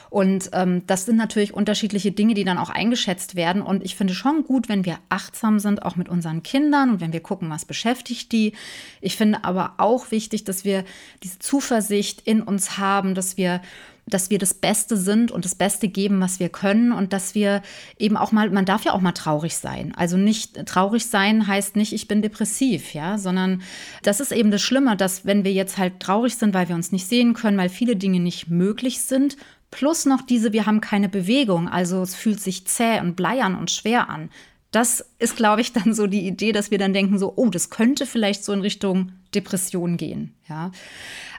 [0.09, 3.61] Und ähm, das sind natürlich unterschiedliche Dinge, die dann auch eingeschätzt werden.
[3.61, 7.13] Und ich finde schon gut, wenn wir achtsam sind, auch mit unseren Kindern und wenn
[7.13, 8.51] wir gucken, was beschäftigt die.
[8.99, 10.83] Ich finde aber auch wichtig, dass wir
[11.23, 13.61] diese Zuversicht in uns haben, dass wir
[14.07, 17.61] dass wir das Beste sind und das Beste geben, was wir können und dass wir
[17.99, 19.93] eben auch mal, man darf ja auch mal traurig sein.
[19.95, 23.61] Also nicht traurig sein heißt nicht, ich bin depressiv, ja, sondern
[24.03, 26.91] das ist eben das Schlimme, dass wenn wir jetzt halt traurig sind, weil wir uns
[26.91, 29.37] nicht sehen können, weil viele Dinge nicht möglich sind,
[29.71, 33.71] plus noch diese, wir haben keine Bewegung, also es fühlt sich zäh und bleiern und
[33.71, 34.29] schwer an.
[34.71, 37.69] Das ist, glaube ich, dann so die Idee, dass wir dann denken so, oh, das
[37.69, 40.71] könnte vielleicht so in Richtung Depression gehen, ja.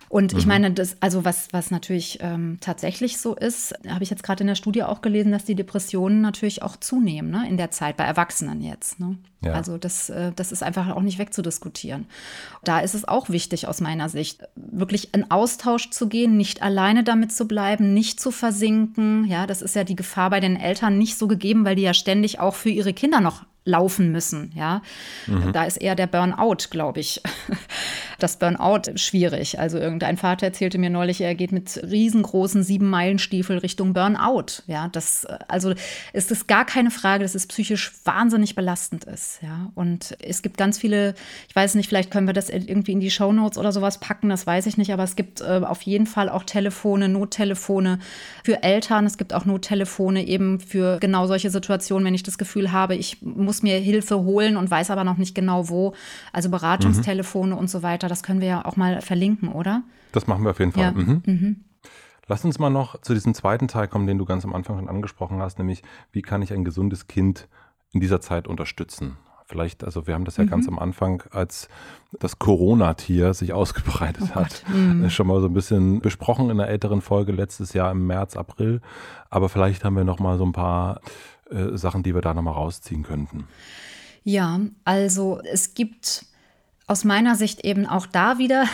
[0.08, 0.38] Und mhm.
[0.38, 4.42] ich meine, das, also was, was natürlich ähm, tatsächlich so ist, habe ich jetzt gerade
[4.42, 7.96] in der Studie auch gelesen, dass die Depressionen natürlich auch zunehmen, ne, in der Zeit,
[7.96, 9.00] bei Erwachsenen jetzt.
[9.00, 9.18] Ne?
[9.44, 9.52] Ja.
[9.52, 12.06] Also das, äh, das ist einfach auch nicht wegzudiskutieren.
[12.64, 17.04] Da ist es auch wichtig aus meiner Sicht, wirklich in Austausch zu gehen, nicht alleine
[17.04, 19.26] damit zu bleiben, nicht zu versinken.
[19.26, 21.94] Ja, das ist ja die Gefahr bei den Eltern nicht so gegeben, weil die ja
[21.94, 24.50] ständig auch für ihre Kinder noch laufen müssen.
[24.54, 24.82] Ja,
[25.26, 25.52] mhm.
[25.52, 27.22] da ist eher der Burnout, glaube ich.
[28.20, 29.60] Das Burnout schwierig.
[29.60, 34.64] Also irgendein Vater erzählte mir neulich, er geht mit riesengroßen sieben Meilen Stiefel Richtung Burnout.
[34.66, 35.72] Ja, das also
[36.12, 39.38] ist es gar keine Frage, dass es psychisch wahnsinnig belastend ist.
[39.40, 41.14] Ja, und es gibt ganz viele.
[41.48, 44.30] Ich weiß nicht, vielleicht können wir das irgendwie in die Show Notes oder sowas packen.
[44.30, 44.92] Das weiß ich nicht.
[44.92, 48.00] Aber es gibt äh, auf jeden Fall auch Telefone, Nottelefone
[48.42, 49.06] für Eltern.
[49.06, 53.22] Es gibt auch Nottelefone eben für genau solche Situationen, wenn ich das Gefühl habe, ich
[53.22, 55.94] muss mir Hilfe holen und weiß aber noch nicht genau wo.
[56.32, 57.58] Also Beratungstelefone mhm.
[57.58, 58.08] und so weiter.
[58.08, 59.82] Das können wir ja auch mal verlinken, oder?
[60.12, 60.82] Das machen wir auf jeden Fall.
[60.82, 60.92] Ja.
[60.92, 61.22] Mhm.
[61.26, 61.64] Mhm.
[62.28, 64.88] Lass uns mal noch zu diesem zweiten Teil kommen, den du ganz am Anfang schon
[64.88, 67.48] angesprochen hast, nämlich wie kann ich ein gesundes Kind
[67.90, 69.16] in dieser Zeit unterstützen?
[69.46, 70.50] Vielleicht, also wir haben das ja mhm.
[70.50, 71.70] ganz am Anfang, als
[72.20, 75.08] das Corona-Tier sich ausgebreitet oh hat, mhm.
[75.08, 78.82] schon mal so ein bisschen besprochen in einer älteren Folge letztes Jahr im März, April.
[79.30, 81.00] Aber vielleicht haben wir noch mal so ein paar
[81.50, 83.44] äh, Sachen, die wir da noch mal rausziehen könnten.
[84.24, 86.26] Ja, also es gibt
[86.88, 88.64] aus meiner Sicht eben auch da wieder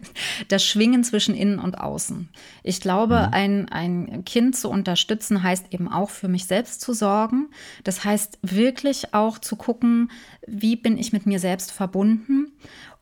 [0.48, 2.28] das Schwingen zwischen innen und außen.
[2.62, 3.34] Ich glaube, mhm.
[3.34, 7.48] ein, ein Kind zu unterstützen heißt eben auch für mich selbst zu sorgen.
[7.82, 10.10] Das heißt wirklich auch zu gucken,
[10.46, 12.52] wie bin ich mit mir selbst verbunden.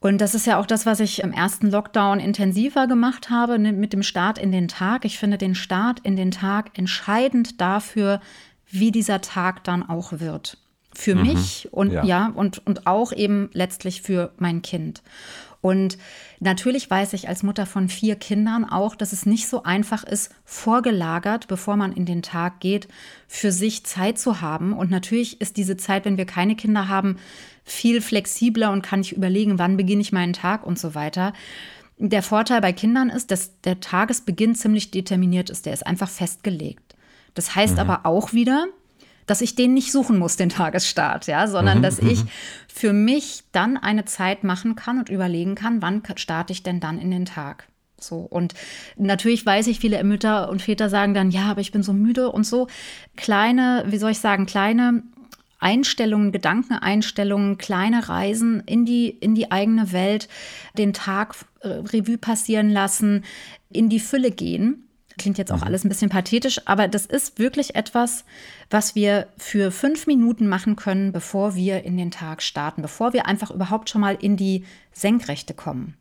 [0.01, 3.73] Und das ist ja auch das, was ich im ersten Lockdown intensiver gemacht habe, ne,
[3.73, 5.05] mit dem Start in den Tag.
[5.05, 8.21] Ich finde den Start in den Tag entscheidend dafür,
[8.72, 10.58] wie dieser Tag dann auch wird
[10.94, 11.22] für mhm.
[11.22, 12.04] mich und ja.
[12.04, 15.02] ja, und, und auch eben letztlich für mein Kind.
[15.62, 15.96] Und
[16.40, 20.35] natürlich weiß ich als Mutter von vier Kindern auch, dass es nicht so einfach ist,
[20.44, 22.88] vorgelagert, bevor man in den Tag geht,
[23.28, 24.72] für sich Zeit zu haben.
[24.72, 27.16] Und natürlich ist diese Zeit, wenn wir keine Kinder haben,
[27.62, 31.32] viel flexibler und kann ich überlegen, wann beginne ich meinen Tag und so weiter.
[31.96, 35.66] Der Vorteil bei Kindern ist, dass der Tagesbeginn ziemlich determiniert ist.
[35.66, 36.91] Der ist einfach festgelegt.
[37.35, 37.81] Das heißt mhm.
[37.81, 38.66] aber auch wieder,
[39.27, 42.29] dass ich den nicht suchen muss, den Tagesstart, ja, sondern mhm, dass ich mhm.
[42.68, 46.99] für mich dann eine Zeit machen kann und überlegen kann, wann starte ich denn dann
[46.99, 47.68] in den Tag.
[47.99, 48.18] So.
[48.18, 48.55] Und
[48.97, 52.31] natürlich weiß ich, viele Mütter und Väter sagen dann, ja, aber ich bin so müde
[52.31, 52.66] und so.
[53.16, 55.05] Kleine, wie soll ich sagen, kleine
[55.61, 60.29] Einstellungen, Gedankeneinstellungen, kleine Reisen in die, in die eigene Welt,
[60.77, 63.25] den Tag äh, Revue passieren lassen,
[63.71, 64.88] in die Fülle gehen.
[65.18, 65.64] Klingt jetzt auch mhm.
[65.64, 68.25] alles ein bisschen pathetisch, aber das ist wirklich etwas,
[68.70, 73.27] was wir für fünf Minuten machen können, bevor wir in den Tag starten, bevor wir
[73.27, 75.96] einfach überhaupt schon mal in die Senkrechte kommen.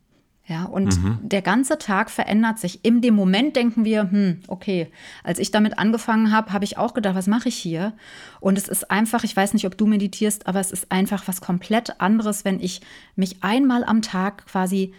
[0.48, 1.18] Ja, und mhm.
[1.22, 2.84] der ganze Tag verändert sich.
[2.84, 4.88] In dem Moment denken wir, hm, okay,
[5.22, 7.92] als ich damit angefangen habe, habe ich auch gedacht, was mache ich hier?
[8.40, 11.40] Und es ist einfach, ich weiß nicht, ob du meditierst, aber es ist einfach was
[11.40, 12.80] komplett anderes, wenn ich
[13.14, 14.92] mich einmal am Tag quasi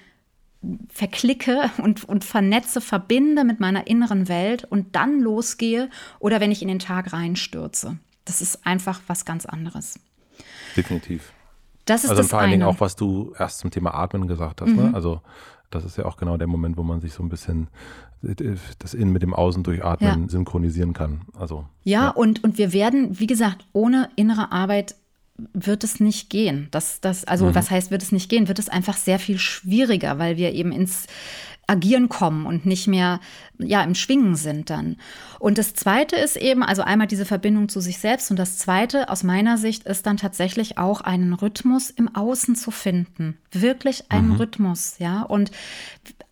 [0.90, 6.62] verklicke und, und vernetze, verbinde mit meiner inneren Welt und dann losgehe oder wenn ich
[6.62, 7.98] in den Tag reinstürze.
[8.26, 10.00] Das ist einfach was ganz anderes.
[10.76, 11.34] Definitiv.
[11.86, 14.62] Das ist also das vor allen Dingen auch, was du erst zum Thema Atmen gesagt
[14.62, 14.70] hast.
[14.70, 14.74] Ne?
[14.74, 14.90] Mhm.
[14.90, 14.96] Ne?
[14.96, 15.22] Also
[15.70, 17.68] das ist ja auch genau der Moment, wo man sich so ein bisschen
[18.80, 20.30] das Innen mit dem Außen durch Atmen ja.
[20.30, 21.24] synchronisieren kann.
[21.38, 24.96] Also, ja, ja, Und, und wir werden, wie gesagt, ohne innere Arbeit
[25.38, 26.68] wird es nicht gehen.
[26.72, 27.56] Das, das, also mhm.
[27.56, 28.48] was heißt, wird es nicht gehen?
[28.48, 31.08] Wird es einfach sehr viel schwieriger, weil wir eben ins
[31.66, 33.22] Agieren kommen und nicht mehr
[33.58, 34.98] ja im Schwingen sind dann.
[35.40, 39.10] Und das zweite ist eben, also einmal diese Verbindung zu sich selbst und das zweite
[39.10, 43.38] aus meiner Sicht ist dann tatsächlich auch einen Rhythmus im Außen zu finden.
[43.52, 44.36] Wirklich einen mhm.
[44.36, 45.22] Rhythmus, ja.
[45.22, 45.52] Und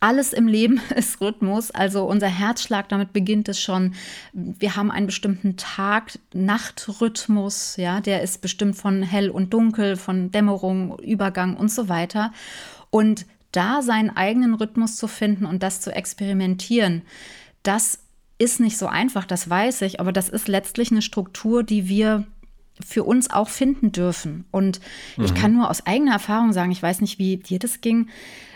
[0.01, 1.71] alles im Leben ist Rhythmus.
[1.71, 3.93] Also unser Herzschlag, damit beginnt es schon.
[4.33, 8.01] Wir haben einen bestimmten Tag-Nacht-Rhythmus, ja.
[8.01, 12.33] Der ist bestimmt von hell und dunkel, von Dämmerung, Übergang und so weiter.
[12.89, 17.01] Und da seinen eigenen Rhythmus zu finden und das zu experimentieren,
[17.63, 17.99] das
[18.37, 22.25] ist nicht so einfach, das weiß ich, aber das ist letztlich eine Struktur, die wir
[22.83, 24.45] für uns auch finden dürfen.
[24.49, 24.79] Und
[25.15, 25.25] mhm.
[25.25, 28.09] ich kann nur aus eigener Erfahrung sagen, ich weiß nicht, wie dir das ging,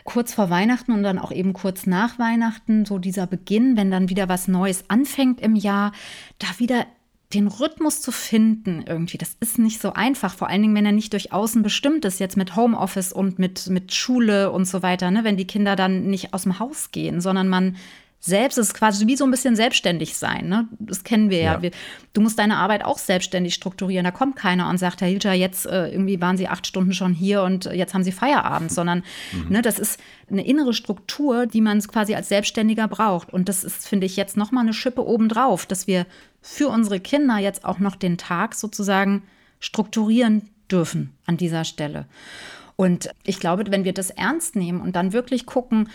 [0.05, 4.07] kurz vor Weihnachten und dann auch eben kurz nach Weihnachten, so dieser Beginn, wenn dann
[4.07, 5.91] wieder was Neues anfängt im Jahr,
[6.39, 6.85] da wieder
[7.33, 10.91] den Rhythmus zu finden irgendwie, das ist nicht so einfach, vor allen Dingen, wenn er
[10.91, 15.09] nicht durch außen bestimmt ist, jetzt mit Homeoffice und mit, mit Schule und so weiter,
[15.11, 15.23] ne?
[15.23, 17.75] wenn die Kinder dann nicht aus dem Haus gehen, sondern man
[18.25, 20.47] selbst, es ist quasi wie so ein bisschen selbstständig sein.
[20.47, 20.67] Ne?
[20.79, 21.53] Das kennen wir ja.
[21.53, 21.61] ja.
[21.61, 21.71] Wir,
[22.13, 24.03] du musst deine Arbeit auch selbstständig strukturieren.
[24.03, 27.13] Da kommt keiner und sagt, Herr Hilscher, jetzt äh, irgendwie waren Sie acht Stunden schon
[27.13, 29.49] hier und jetzt haben Sie Feierabend, sondern mhm.
[29.49, 33.31] ne, das ist eine innere Struktur, die man quasi als Selbstständiger braucht.
[33.31, 36.07] Und das ist, finde ich, jetzt nochmal eine Schippe obendrauf, dass wir
[36.41, 39.21] für unsere Kinder jetzt auch noch den Tag sozusagen
[39.59, 42.07] strukturieren dürfen an dieser Stelle.
[42.75, 45.89] Und ich glaube, wenn wir das ernst nehmen und dann wirklich gucken,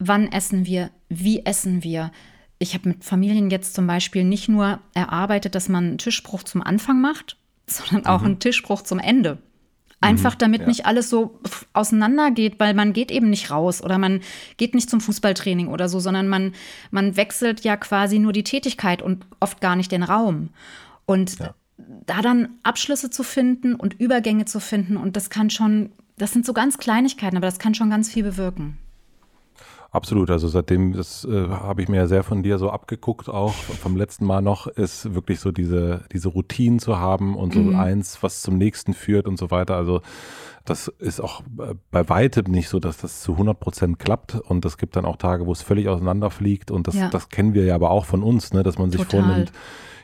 [0.00, 2.10] wann essen wir, wie essen wir.
[2.58, 6.62] Ich habe mit Familien jetzt zum Beispiel nicht nur erarbeitet, dass man einen Tischbruch zum
[6.62, 7.36] Anfang macht,
[7.66, 8.26] sondern auch mhm.
[8.26, 9.38] einen Tischbruch zum Ende.
[10.00, 10.66] Einfach mhm, damit ja.
[10.66, 11.38] nicht alles so
[11.74, 14.20] auseinandergeht, weil man geht eben nicht raus oder man
[14.56, 16.54] geht nicht zum Fußballtraining oder so, sondern man,
[16.90, 20.48] man wechselt ja quasi nur die Tätigkeit und oft gar nicht den Raum.
[21.04, 21.54] Und ja.
[22.06, 26.46] da dann Abschlüsse zu finden und Übergänge zu finden und das kann schon, das sind
[26.46, 28.78] so ganz Kleinigkeiten, aber das kann schon ganz viel bewirken.
[29.92, 33.52] Absolut, also seitdem, das äh, habe ich mir ja sehr von dir so abgeguckt, auch
[33.52, 37.76] vom letzten Mal noch, ist wirklich so diese, diese Routinen zu haben und so mhm.
[37.76, 39.74] eins, was zum nächsten führt und so weiter.
[39.74, 40.00] Also
[40.64, 41.42] das ist auch
[41.90, 45.16] bei weitem nicht so, dass das zu 100 Prozent klappt und es gibt dann auch
[45.16, 47.08] Tage, wo es völlig auseinanderfliegt und das, ja.
[47.08, 49.22] das kennen wir ja aber auch von uns, ne, dass man sich Total.
[49.22, 49.52] vornimmt,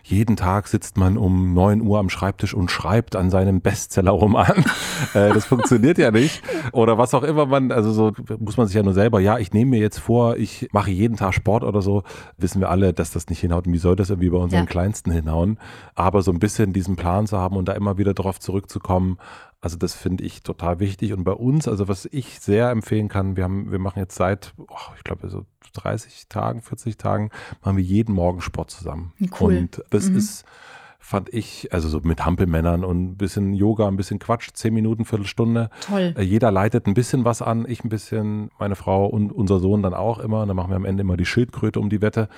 [0.09, 4.65] jeden Tag sitzt man um 9 Uhr am Schreibtisch und schreibt an seinem Bestsellerroman.
[5.15, 6.43] äh, das funktioniert ja nicht.
[6.71, 9.53] Oder was auch immer man, also so muss man sich ja nur selber, ja, ich
[9.53, 12.05] nehme mir jetzt vor, ich mache jeden Tag Sport oder so,
[12.39, 13.67] wissen wir alle, dass das nicht hinhaut.
[13.67, 14.67] Und wie soll das irgendwie bei unseren ja.
[14.67, 15.59] Kleinsten hinhauen?
[15.97, 19.19] Aber so ein bisschen diesen Plan zu haben und da immer wieder darauf zurückzukommen,
[19.67, 21.13] Also das finde ich total wichtig.
[21.13, 24.55] Und bei uns, also was ich sehr empfehlen kann, wir haben, wir machen jetzt seit,
[24.59, 27.31] oh, ich glaube, so 30 Tagen, 40 Tagen,
[27.65, 29.13] machen wir jeden Morgen Sport zusammen.
[29.41, 29.57] Cool.
[29.57, 30.19] Und das mhm.
[30.19, 30.45] ist
[31.07, 35.05] fand ich, also so mit Hampelmännern und ein bisschen Yoga, ein bisschen Quatsch, zehn Minuten,
[35.05, 35.71] Viertelstunde.
[35.87, 36.13] Toll.
[36.19, 39.85] Äh, jeder leitet ein bisschen was an, ich ein bisschen, meine Frau und unser Sohn
[39.85, 40.43] dann auch immer.
[40.43, 42.29] Und dann machen wir am Ende immer die Schildkröte um die Wette.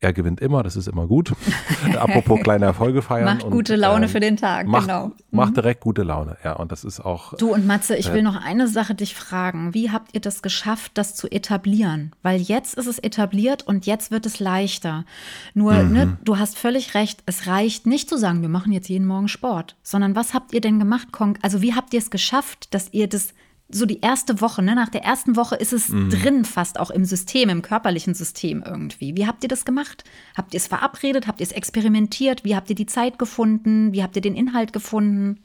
[0.00, 1.34] Er gewinnt immer, das ist immer gut.
[1.98, 3.26] Apropos kleine Erfolge feiern.
[3.26, 5.12] Macht und, gute Laune ähm, für den Tag, macht, genau.
[5.30, 5.54] Macht mhm.
[5.54, 6.54] direkt gute Laune, ja.
[6.54, 7.34] Und das ist auch.
[7.34, 9.72] Du und Matze, ich äh, will noch eine Sache dich fragen.
[9.72, 12.10] Wie habt ihr das geschafft, das zu etablieren?
[12.22, 15.04] Weil jetzt ist es etabliert und jetzt wird es leichter.
[15.54, 15.92] Nur, mhm.
[15.92, 19.28] ne, du hast völlig recht, es reicht nicht zu sagen, wir machen jetzt jeden Morgen
[19.28, 21.08] Sport, sondern was habt ihr denn gemacht?
[21.42, 23.34] Also wie habt ihr es geschafft, dass ihr das
[23.68, 24.74] so die erste Woche, ne?
[24.74, 26.10] nach der ersten Woche ist es mhm.
[26.10, 29.16] drin fast auch im System, im körperlichen System irgendwie.
[29.16, 30.04] Wie habt ihr das gemacht?
[30.36, 31.26] Habt ihr es verabredet?
[31.26, 32.44] Habt ihr es experimentiert?
[32.44, 33.92] Wie habt ihr die Zeit gefunden?
[33.92, 35.40] Wie habt ihr den Inhalt gefunden?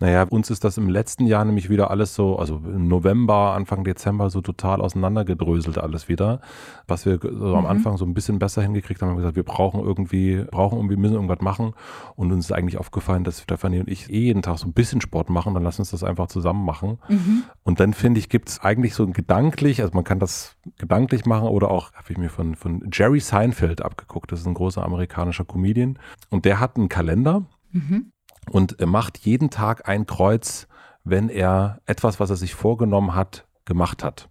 [0.00, 3.84] Naja, uns ist das im letzten Jahr nämlich wieder alles so, also im November, Anfang
[3.84, 6.40] Dezember so total auseinandergedröselt alles wieder.
[6.86, 7.54] Was wir so mhm.
[7.54, 10.78] am Anfang so ein bisschen besser hingekriegt haben, haben wir gesagt, wir brauchen irgendwie, brauchen
[10.78, 11.74] irgendwie, müssen irgendwas machen.
[12.14, 15.00] Und uns ist eigentlich aufgefallen, dass Stefanie und ich eh jeden Tag so ein bisschen
[15.00, 16.98] Sport machen, dann lass uns das einfach zusammen machen.
[17.08, 17.44] Mhm.
[17.64, 21.26] Und dann finde ich, gibt es eigentlich so ein gedanklich, also man kann das gedanklich
[21.26, 24.84] machen oder auch, habe ich mir von, von Jerry Seinfeld abgeguckt, das ist ein großer
[24.84, 25.98] amerikanischer Comedian.
[26.30, 27.44] Und der hat einen Kalender.
[27.72, 28.12] Mhm
[28.50, 30.68] und macht jeden Tag ein Kreuz,
[31.04, 34.28] wenn er etwas, was er sich vorgenommen hat, gemacht hat.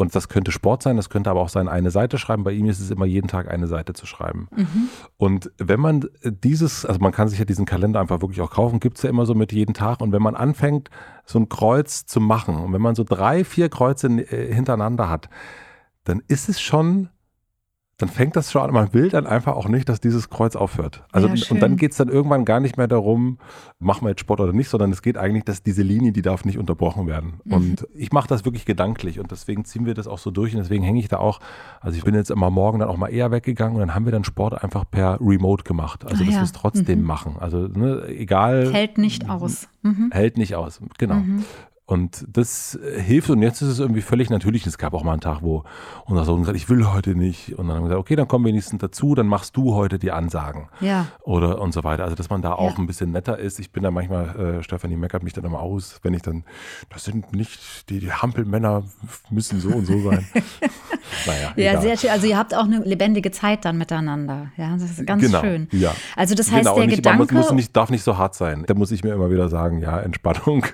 [0.00, 2.42] Und das könnte Sport sein, das könnte aber auch sein, eine Seite schreiben.
[2.42, 4.48] Bei ihm ist es immer jeden Tag eine Seite zu schreiben.
[4.56, 4.88] Mhm.
[5.18, 8.80] Und wenn man dieses, also man kann sich ja diesen Kalender einfach wirklich auch kaufen,
[8.80, 10.00] gibt es ja immer so mit jeden Tag.
[10.00, 10.88] Und wenn man anfängt,
[11.26, 15.28] so ein Kreuz zu machen und wenn man so drei, vier Kreuze äh, hintereinander hat,
[16.04, 17.10] dann ist es schon
[18.00, 18.72] dann fängt das schon an.
[18.72, 21.04] Man will dann einfach auch nicht, dass dieses Kreuz aufhört.
[21.12, 23.38] Also ja, und dann geht es dann irgendwann gar nicht mehr darum,
[23.78, 26.44] machen wir jetzt Sport oder nicht, sondern es geht eigentlich, dass diese Linie, die darf
[26.44, 27.40] nicht unterbrochen werden.
[27.44, 27.52] Mhm.
[27.52, 30.60] Und ich mache das wirklich gedanklich und deswegen ziehen wir das auch so durch und
[30.60, 31.40] deswegen hänge ich da auch.
[31.80, 34.12] Also ich bin jetzt immer morgen dann auch mal eher weggegangen und dann haben wir
[34.12, 36.04] dann Sport einfach per Remote gemacht.
[36.04, 36.40] Also ah, dass ja.
[36.40, 37.06] wir es trotzdem mhm.
[37.06, 37.36] machen.
[37.38, 38.72] Also ne, egal.
[38.72, 39.68] Hält nicht aus.
[39.82, 40.10] Mhm.
[40.10, 41.22] Hält nicht aus, genau.
[41.90, 44.64] Und das hilft und jetzt ist es irgendwie völlig natürlich.
[44.64, 45.64] Es gab auch mal einen Tag, wo
[46.04, 47.58] unser Sohn gesagt, ich will heute nicht.
[47.58, 50.12] Und dann haben wir gesagt, okay, dann komm wenigstens dazu, dann machst du heute die
[50.12, 50.68] Ansagen.
[50.80, 51.08] Ja.
[51.22, 52.04] Oder und so weiter.
[52.04, 52.78] Also, dass man da auch ja.
[52.78, 53.58] ein bisschen netter ist.
[53.58, 56.44] Ich bin da manchmal, äh, Stefanie meckert mich dann immer aus, wenn ich dann,
[56.90, 58.84] das sind nicht, die, die Hampelmänner
[59.28, 60.24] müssen so und so sein.
[61.26, 61.82] naja, ja, egal.
[61.82, 62.10] sehr schön.
[62.10, 64.52] Also ihr habt auch eine lebendige Zeit dann miteinander.
[64.56, 65.66] Ja, das ist ganz genau, schön.
[65.72, 65.92] Ja.
[66.14, 67.34] Also das heißt, genau, der nicht, Gedanke...
[67.34, 68.62] Man muss nicht, darf nicht so hart sein.
[68.68, 70.66] Da muss ich mir immer wieder sagen, ja, Entspannung.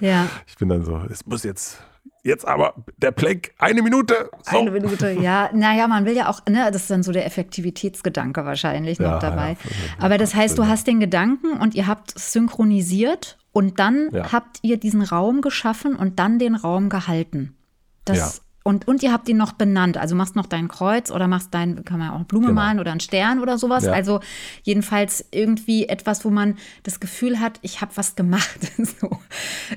[0.00, 0.26] Ja.
[0.50, 1.82] Ich bin dann so, es muss jetzt
[2.22, 4.30] Jetzt aber der Plank, eine Minute.
[4.42, 4.58] So.
[4.58, 5.48] Eine Minute, ja.
[5.54, 9.20] Naja, man will ja auch, ne, das ist dann so der Effektivitätsgedanke wahrscheinlich ja, noch
[9.20, 9.52] dabei.
[9.52, 14.32] Ja, aber das heißt, du hast den Gedanken und ihr habt synchronisiert und dann ja.
[14.32, 17.56] habt ihr diesen Raum geschaffen und dann den Raum gehalten.
[18.04, 19.96] Das und, und ihr habt ihn noch benannt.
[19.96, 22.60] Also machst noch dein Kreuz oder machst dein, kann man auch Blume genau.
[22.60, 23.84] malen oder einen Stern oder sowas.
[23.84, 23.92] Ja.
[23.92, 24.20] Also
[24.62, 28.58] jedenfalls irgendwie etwas, wo man das Gefühl hat, ich habe was gemacht.
[28.76, 29.10] so.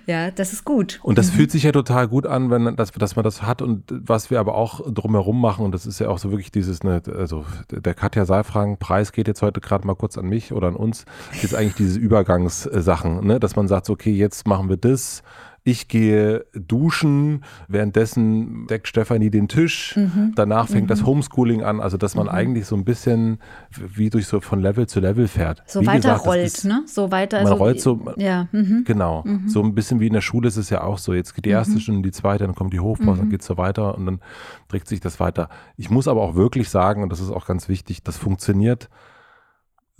[0.05, 0.99] Ja, das ist gut.
[1.01, 1.35] Und das mhm.
[1.37, 3.61] fühlt sich ja total gut an, wenn das, dass man das hat.
[3.61, 6.83] Und was wir aber auch drumherum machen, und das ist ja auch so wirklich dieses,
[6.83, 10.75] ne, also der Katja Seifrang-Preis geht jetzt heute gerade mal kurz an mich oder an
[10.75, 11.05] uns,
[11.41, 13.39] ist eigentlich diese Übergangssachen, ne?
[13.39, 15.23] dass man sagt, okay, jetzt machen wir das
[15.65, 19.95] ich gehe duschen, währenddessen deckt Stefanie den Tisch.
[19.95, 20.33] Mhm.
[20.35, 20.89] Danach fängt mhm.
[20.89, 22.33] das Homeschooling an, also dass man mhm.
[22.33, 23.39] eigentlich so ein bisschen
[23.77, 25.63] wie durch so von Level zu Level fährt.
[25.65, 26.83] So wie weiter gesagt, rollt, ist, ne?
[26.85, 27.37] So weiter.
[27.37, 28.49] Man so, rollt so, ja.
[28.51, 28.83] Mhm.
[28.85, 29.23] Genau.
[29.25, 29.47] Mhm.
[29.47, 31.13] So ein bisschen wie in der Schule ist es ja auch so.
[31.13, 31.79] Jetzt geht die erste mhm.
[31.79, 34.19] Stunde, die zweite, dann kommt die Hochpause, dann geht es so weiter und dann
[34.67, 35.47] trägt sich das weiter.
[35.77, 38.89] Ich muss aber auch wirklich sagen, und das ist auch ganz wichtig, das funktioniert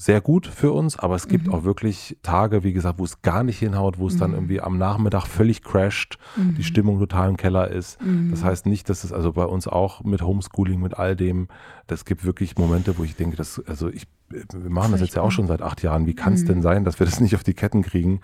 [0.04, 1.54] sehr gut für uns, aber es gibt mhm.
[1.54, 4.20] auch wirklich Tage, wie gesagt, wo es gar nicht hinhaut, wo es mhm.
[4.20, 6.56] dann irgendwie am Nachmittag völlig crasht, mhm.
[6.56, 8.04] die Stimmung total im Keller ist.
[8.04, 8.30] Mhm.
[8.30, 11.48] Das heißt nicht, dass es also bei uns auch mit Homeschooling, mit all dem,
[11.88, 15.22] das gibt wirklich Momente, wo ich denke, dass, also ich wir machen das jetzt ja
[15.22, 16.06] auch schon seit acht Jahren.
[16.06, 16.48] Wie kann es mhm.
[16.48, 18.22] denn sein, dass wir das nicht auf die Ketten kriegen,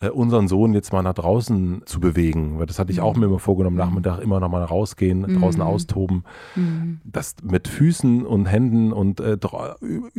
[0.00, 2.58] äh, unseren Sohn jetzt mal nach draußen zu bewegen?
[2.58, 3.04] Weil das hatte ich mhm.
[3.04, 3.82] auch mir immer vorgenommen, mhm.
[3.82, 5.40] Nachmittag immer noch mal rausgehen, mhm.
[5.40, 6.24] draußen austoben.
[6.56, 7.00] Mhm.
[7.04, 9.38] Das mit Füßen und Händen und äh,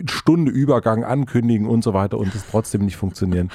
[0.05, 3.49] Stunde Übergang ankündigen und so weiter und das trotzdem nicht funktionieren.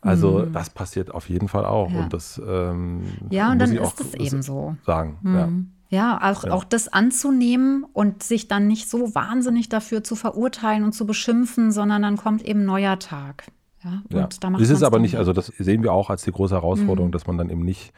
[0.00, 0.52] Also mhm.
[0.52, 1.90] das passiert auf jeden Fall auch.
[1.90, 2.00] Ja.
[2.00, 4.76] Und das ähm, ja, und dann ist es eben so.
[4.84, 5.18] Sagen.
[5.24, 5.48] Ja.
[5.90, 6.52] Ja, auch, ja.
[6.52, 11.72] auch das anzunehmen und sich dann nicht so wahnsinnig dafür zu verurteilen und zu beschimpfen,
[11.72, 13.44] sondern dann kommt eben neuer Tag.
[13.82, 14.28] Ja, ja.
[14.40, 17.12] Da das ist aber nicht, also das sehen wir auch als die große Herausforderung, mhm.
[17.12, 17.92] dass man dann eben nicht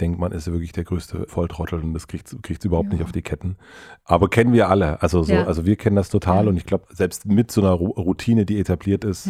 [0.00, 2.94] denkt, man ist wirklich der größte Volltrottel und das kriegt es überhaupt ja.
[2.94, 3.56] nicht auf die Ketten.
[4.04, 5.00] Aber kennen wir alle.
[5.02, 5.44] Also, so, ja.
[5.44, 6.50] also wir kennen das total ja.
[6.50, 9.28] und ich glaube, selbst mit so einer Routine, die etabliert ist,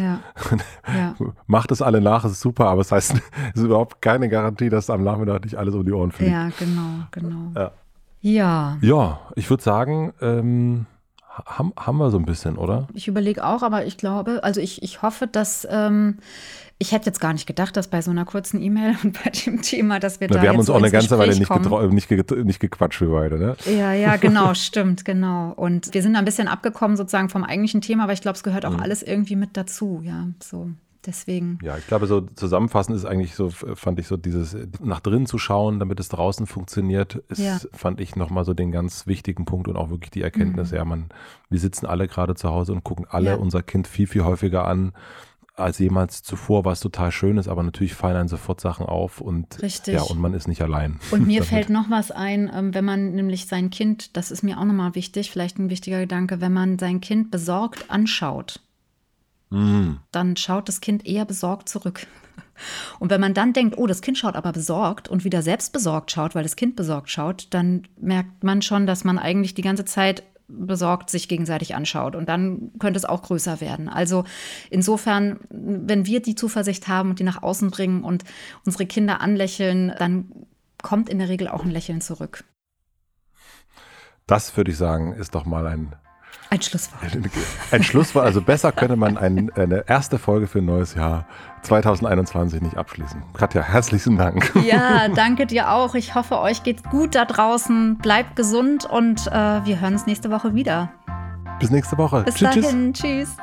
[1.47, 3.13] macht es alle nach, ist super, aber es heißt,
[3.53, 6.31] es ist überhaupt keine Garantie, dass am Nachmittag nicht alles um die Ohren fliegt.
[6.31, 7.71] Ja, genau, genau.
[8.21, 8.77] Ja.
[8.81, 10.85] Ja, ich würde sagen, ähm,
[11.45, 12.87] haben, haben wir so ein bisschen, oder?
[12.93, 16.17] Ich überlege auch, aber ich glaube, also ich, ich hoffe, dass ähm,
[16.79, 19.61] ich hätte jetzt gar nicht gedacht, dass bei so einer kurzen E-Mail und bei dem
[19.61, 21.49] Thema, dass wir Na, da Wir haben uns auch eine ganze Weile nicht,
[21.91, 23.55] nicht, ge nicht gequatscht, wir beide, ne?
[23.65, 25.53] Ja, ja, genau, stimmt, genau.
[25.55, 28.65] Und wir sind ein bisschen abgekommen sozusagen vom eigentlichen Thema, aber ich glaube, es gehört
[28.65, 28.79] auch mhm.
[28.79, 30.69] alles irgendwie mit dazu, ja, so.
[31.07, 31.57] Deswegen.
[31.63, 35.37] Ja, ich glaube, so zusammenfassend ist eigentlich so, fand ich so dieses nach drinnen zu
[35.37, 37.59] schauen, damit es draußen funktioniert, ist, ja.
[37.71, 40.77] fand ich nochmal so den ganz wichtigen Punkt und auch wirklich die Erkenntnis, mhm.
[40.77, 41.05] ja, man,
[41.49, 43.35] wir sitzen alle gerade zu Hause und gucken alle ja.
[43.35, 44.91] unser Kind viel, viel häufiger an
[45.55, 49.61] als jemals zuvor, was total schön ist, aber natürlich fallen einem sofort Sachen auf und
[49.61, 49.95] Richtig.
[49.95, 50.99] ja, und man ist nicht allein.
[51.11, 54.59] Und mir fällt noch was ein, ähm, wenn man nämlich sein Kind, das ist mir
[54.59, 58.59] auch nochmal wichtig, vielleicht ein wichtiger Gedanke, wenn man sein Kind besorgt anschaut,
[59.49, 59.99] mhm.
[60.11, 62.07] dann schaut das Kind eher besorgt zurück.
[62.99, 66.11] Und wenn man dann denkt, oh, das Kind schaut aber besorgt und wieder selbst besorgt
[66.11, 69.85] schaut, weil das Kind besorgt schaut, dann merkt man schon, dass man eigentlich die ganze
[69.85, 72.15] Zeit besorgt sich gegenseitig anschaut.
[72.15, 73.89] Und dann könnte es auch größer werden.
[73.89, 74.23] Also
[74.69, 78.23] insofern, wenn wir die Zuversicht haben und die nach außen bringen und
[78.65, 80.31] unsere Kinder anlächeln, dann
[80.81, 82.43] kommt in der Regel auch ein Lächeln zurück.
[84.25, 85.95] Das würde ich sagen, ist doch mal ein
[86.49, 87.01] ein Schlusswort.
[87.71, 88.25] Ein Schlusswort.
[88.25, 91.25] Also besser könnte man ein, eine erste Folge für ein neues Jahr
[91.63, 93.21] 2021 nicht abschließen.
[93.33, 94.53] Katja, herzlichen Dank.
[94.65, 95.95] Ja, danke dir auch.
[95.95, 97.97] Ich hoffe, euch geht's gut da draußen.
[97.97, 99.31] Bleibt gesund und äh,
[99.65, 100.89] wir hören uns nächste Woche wieder.
[101.59, 102.23] Bis nächste Woche.
[102.23, 102.93] Bis tschüss, dahin.
[102.93, 103.35] Tschüss.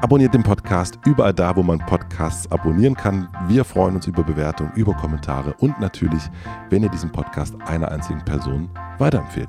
[0.00, 3.28] Abonniert den Podcast überall da, wo man Podcasts abonnieren kann.
[3.48, 6.22] Wir freuen uns über Bewertungen, über Kommentare und natürlich,
[6.70, 9.48] wenn ihr diesen Podcast einer einzigen Person weiterempfehlt.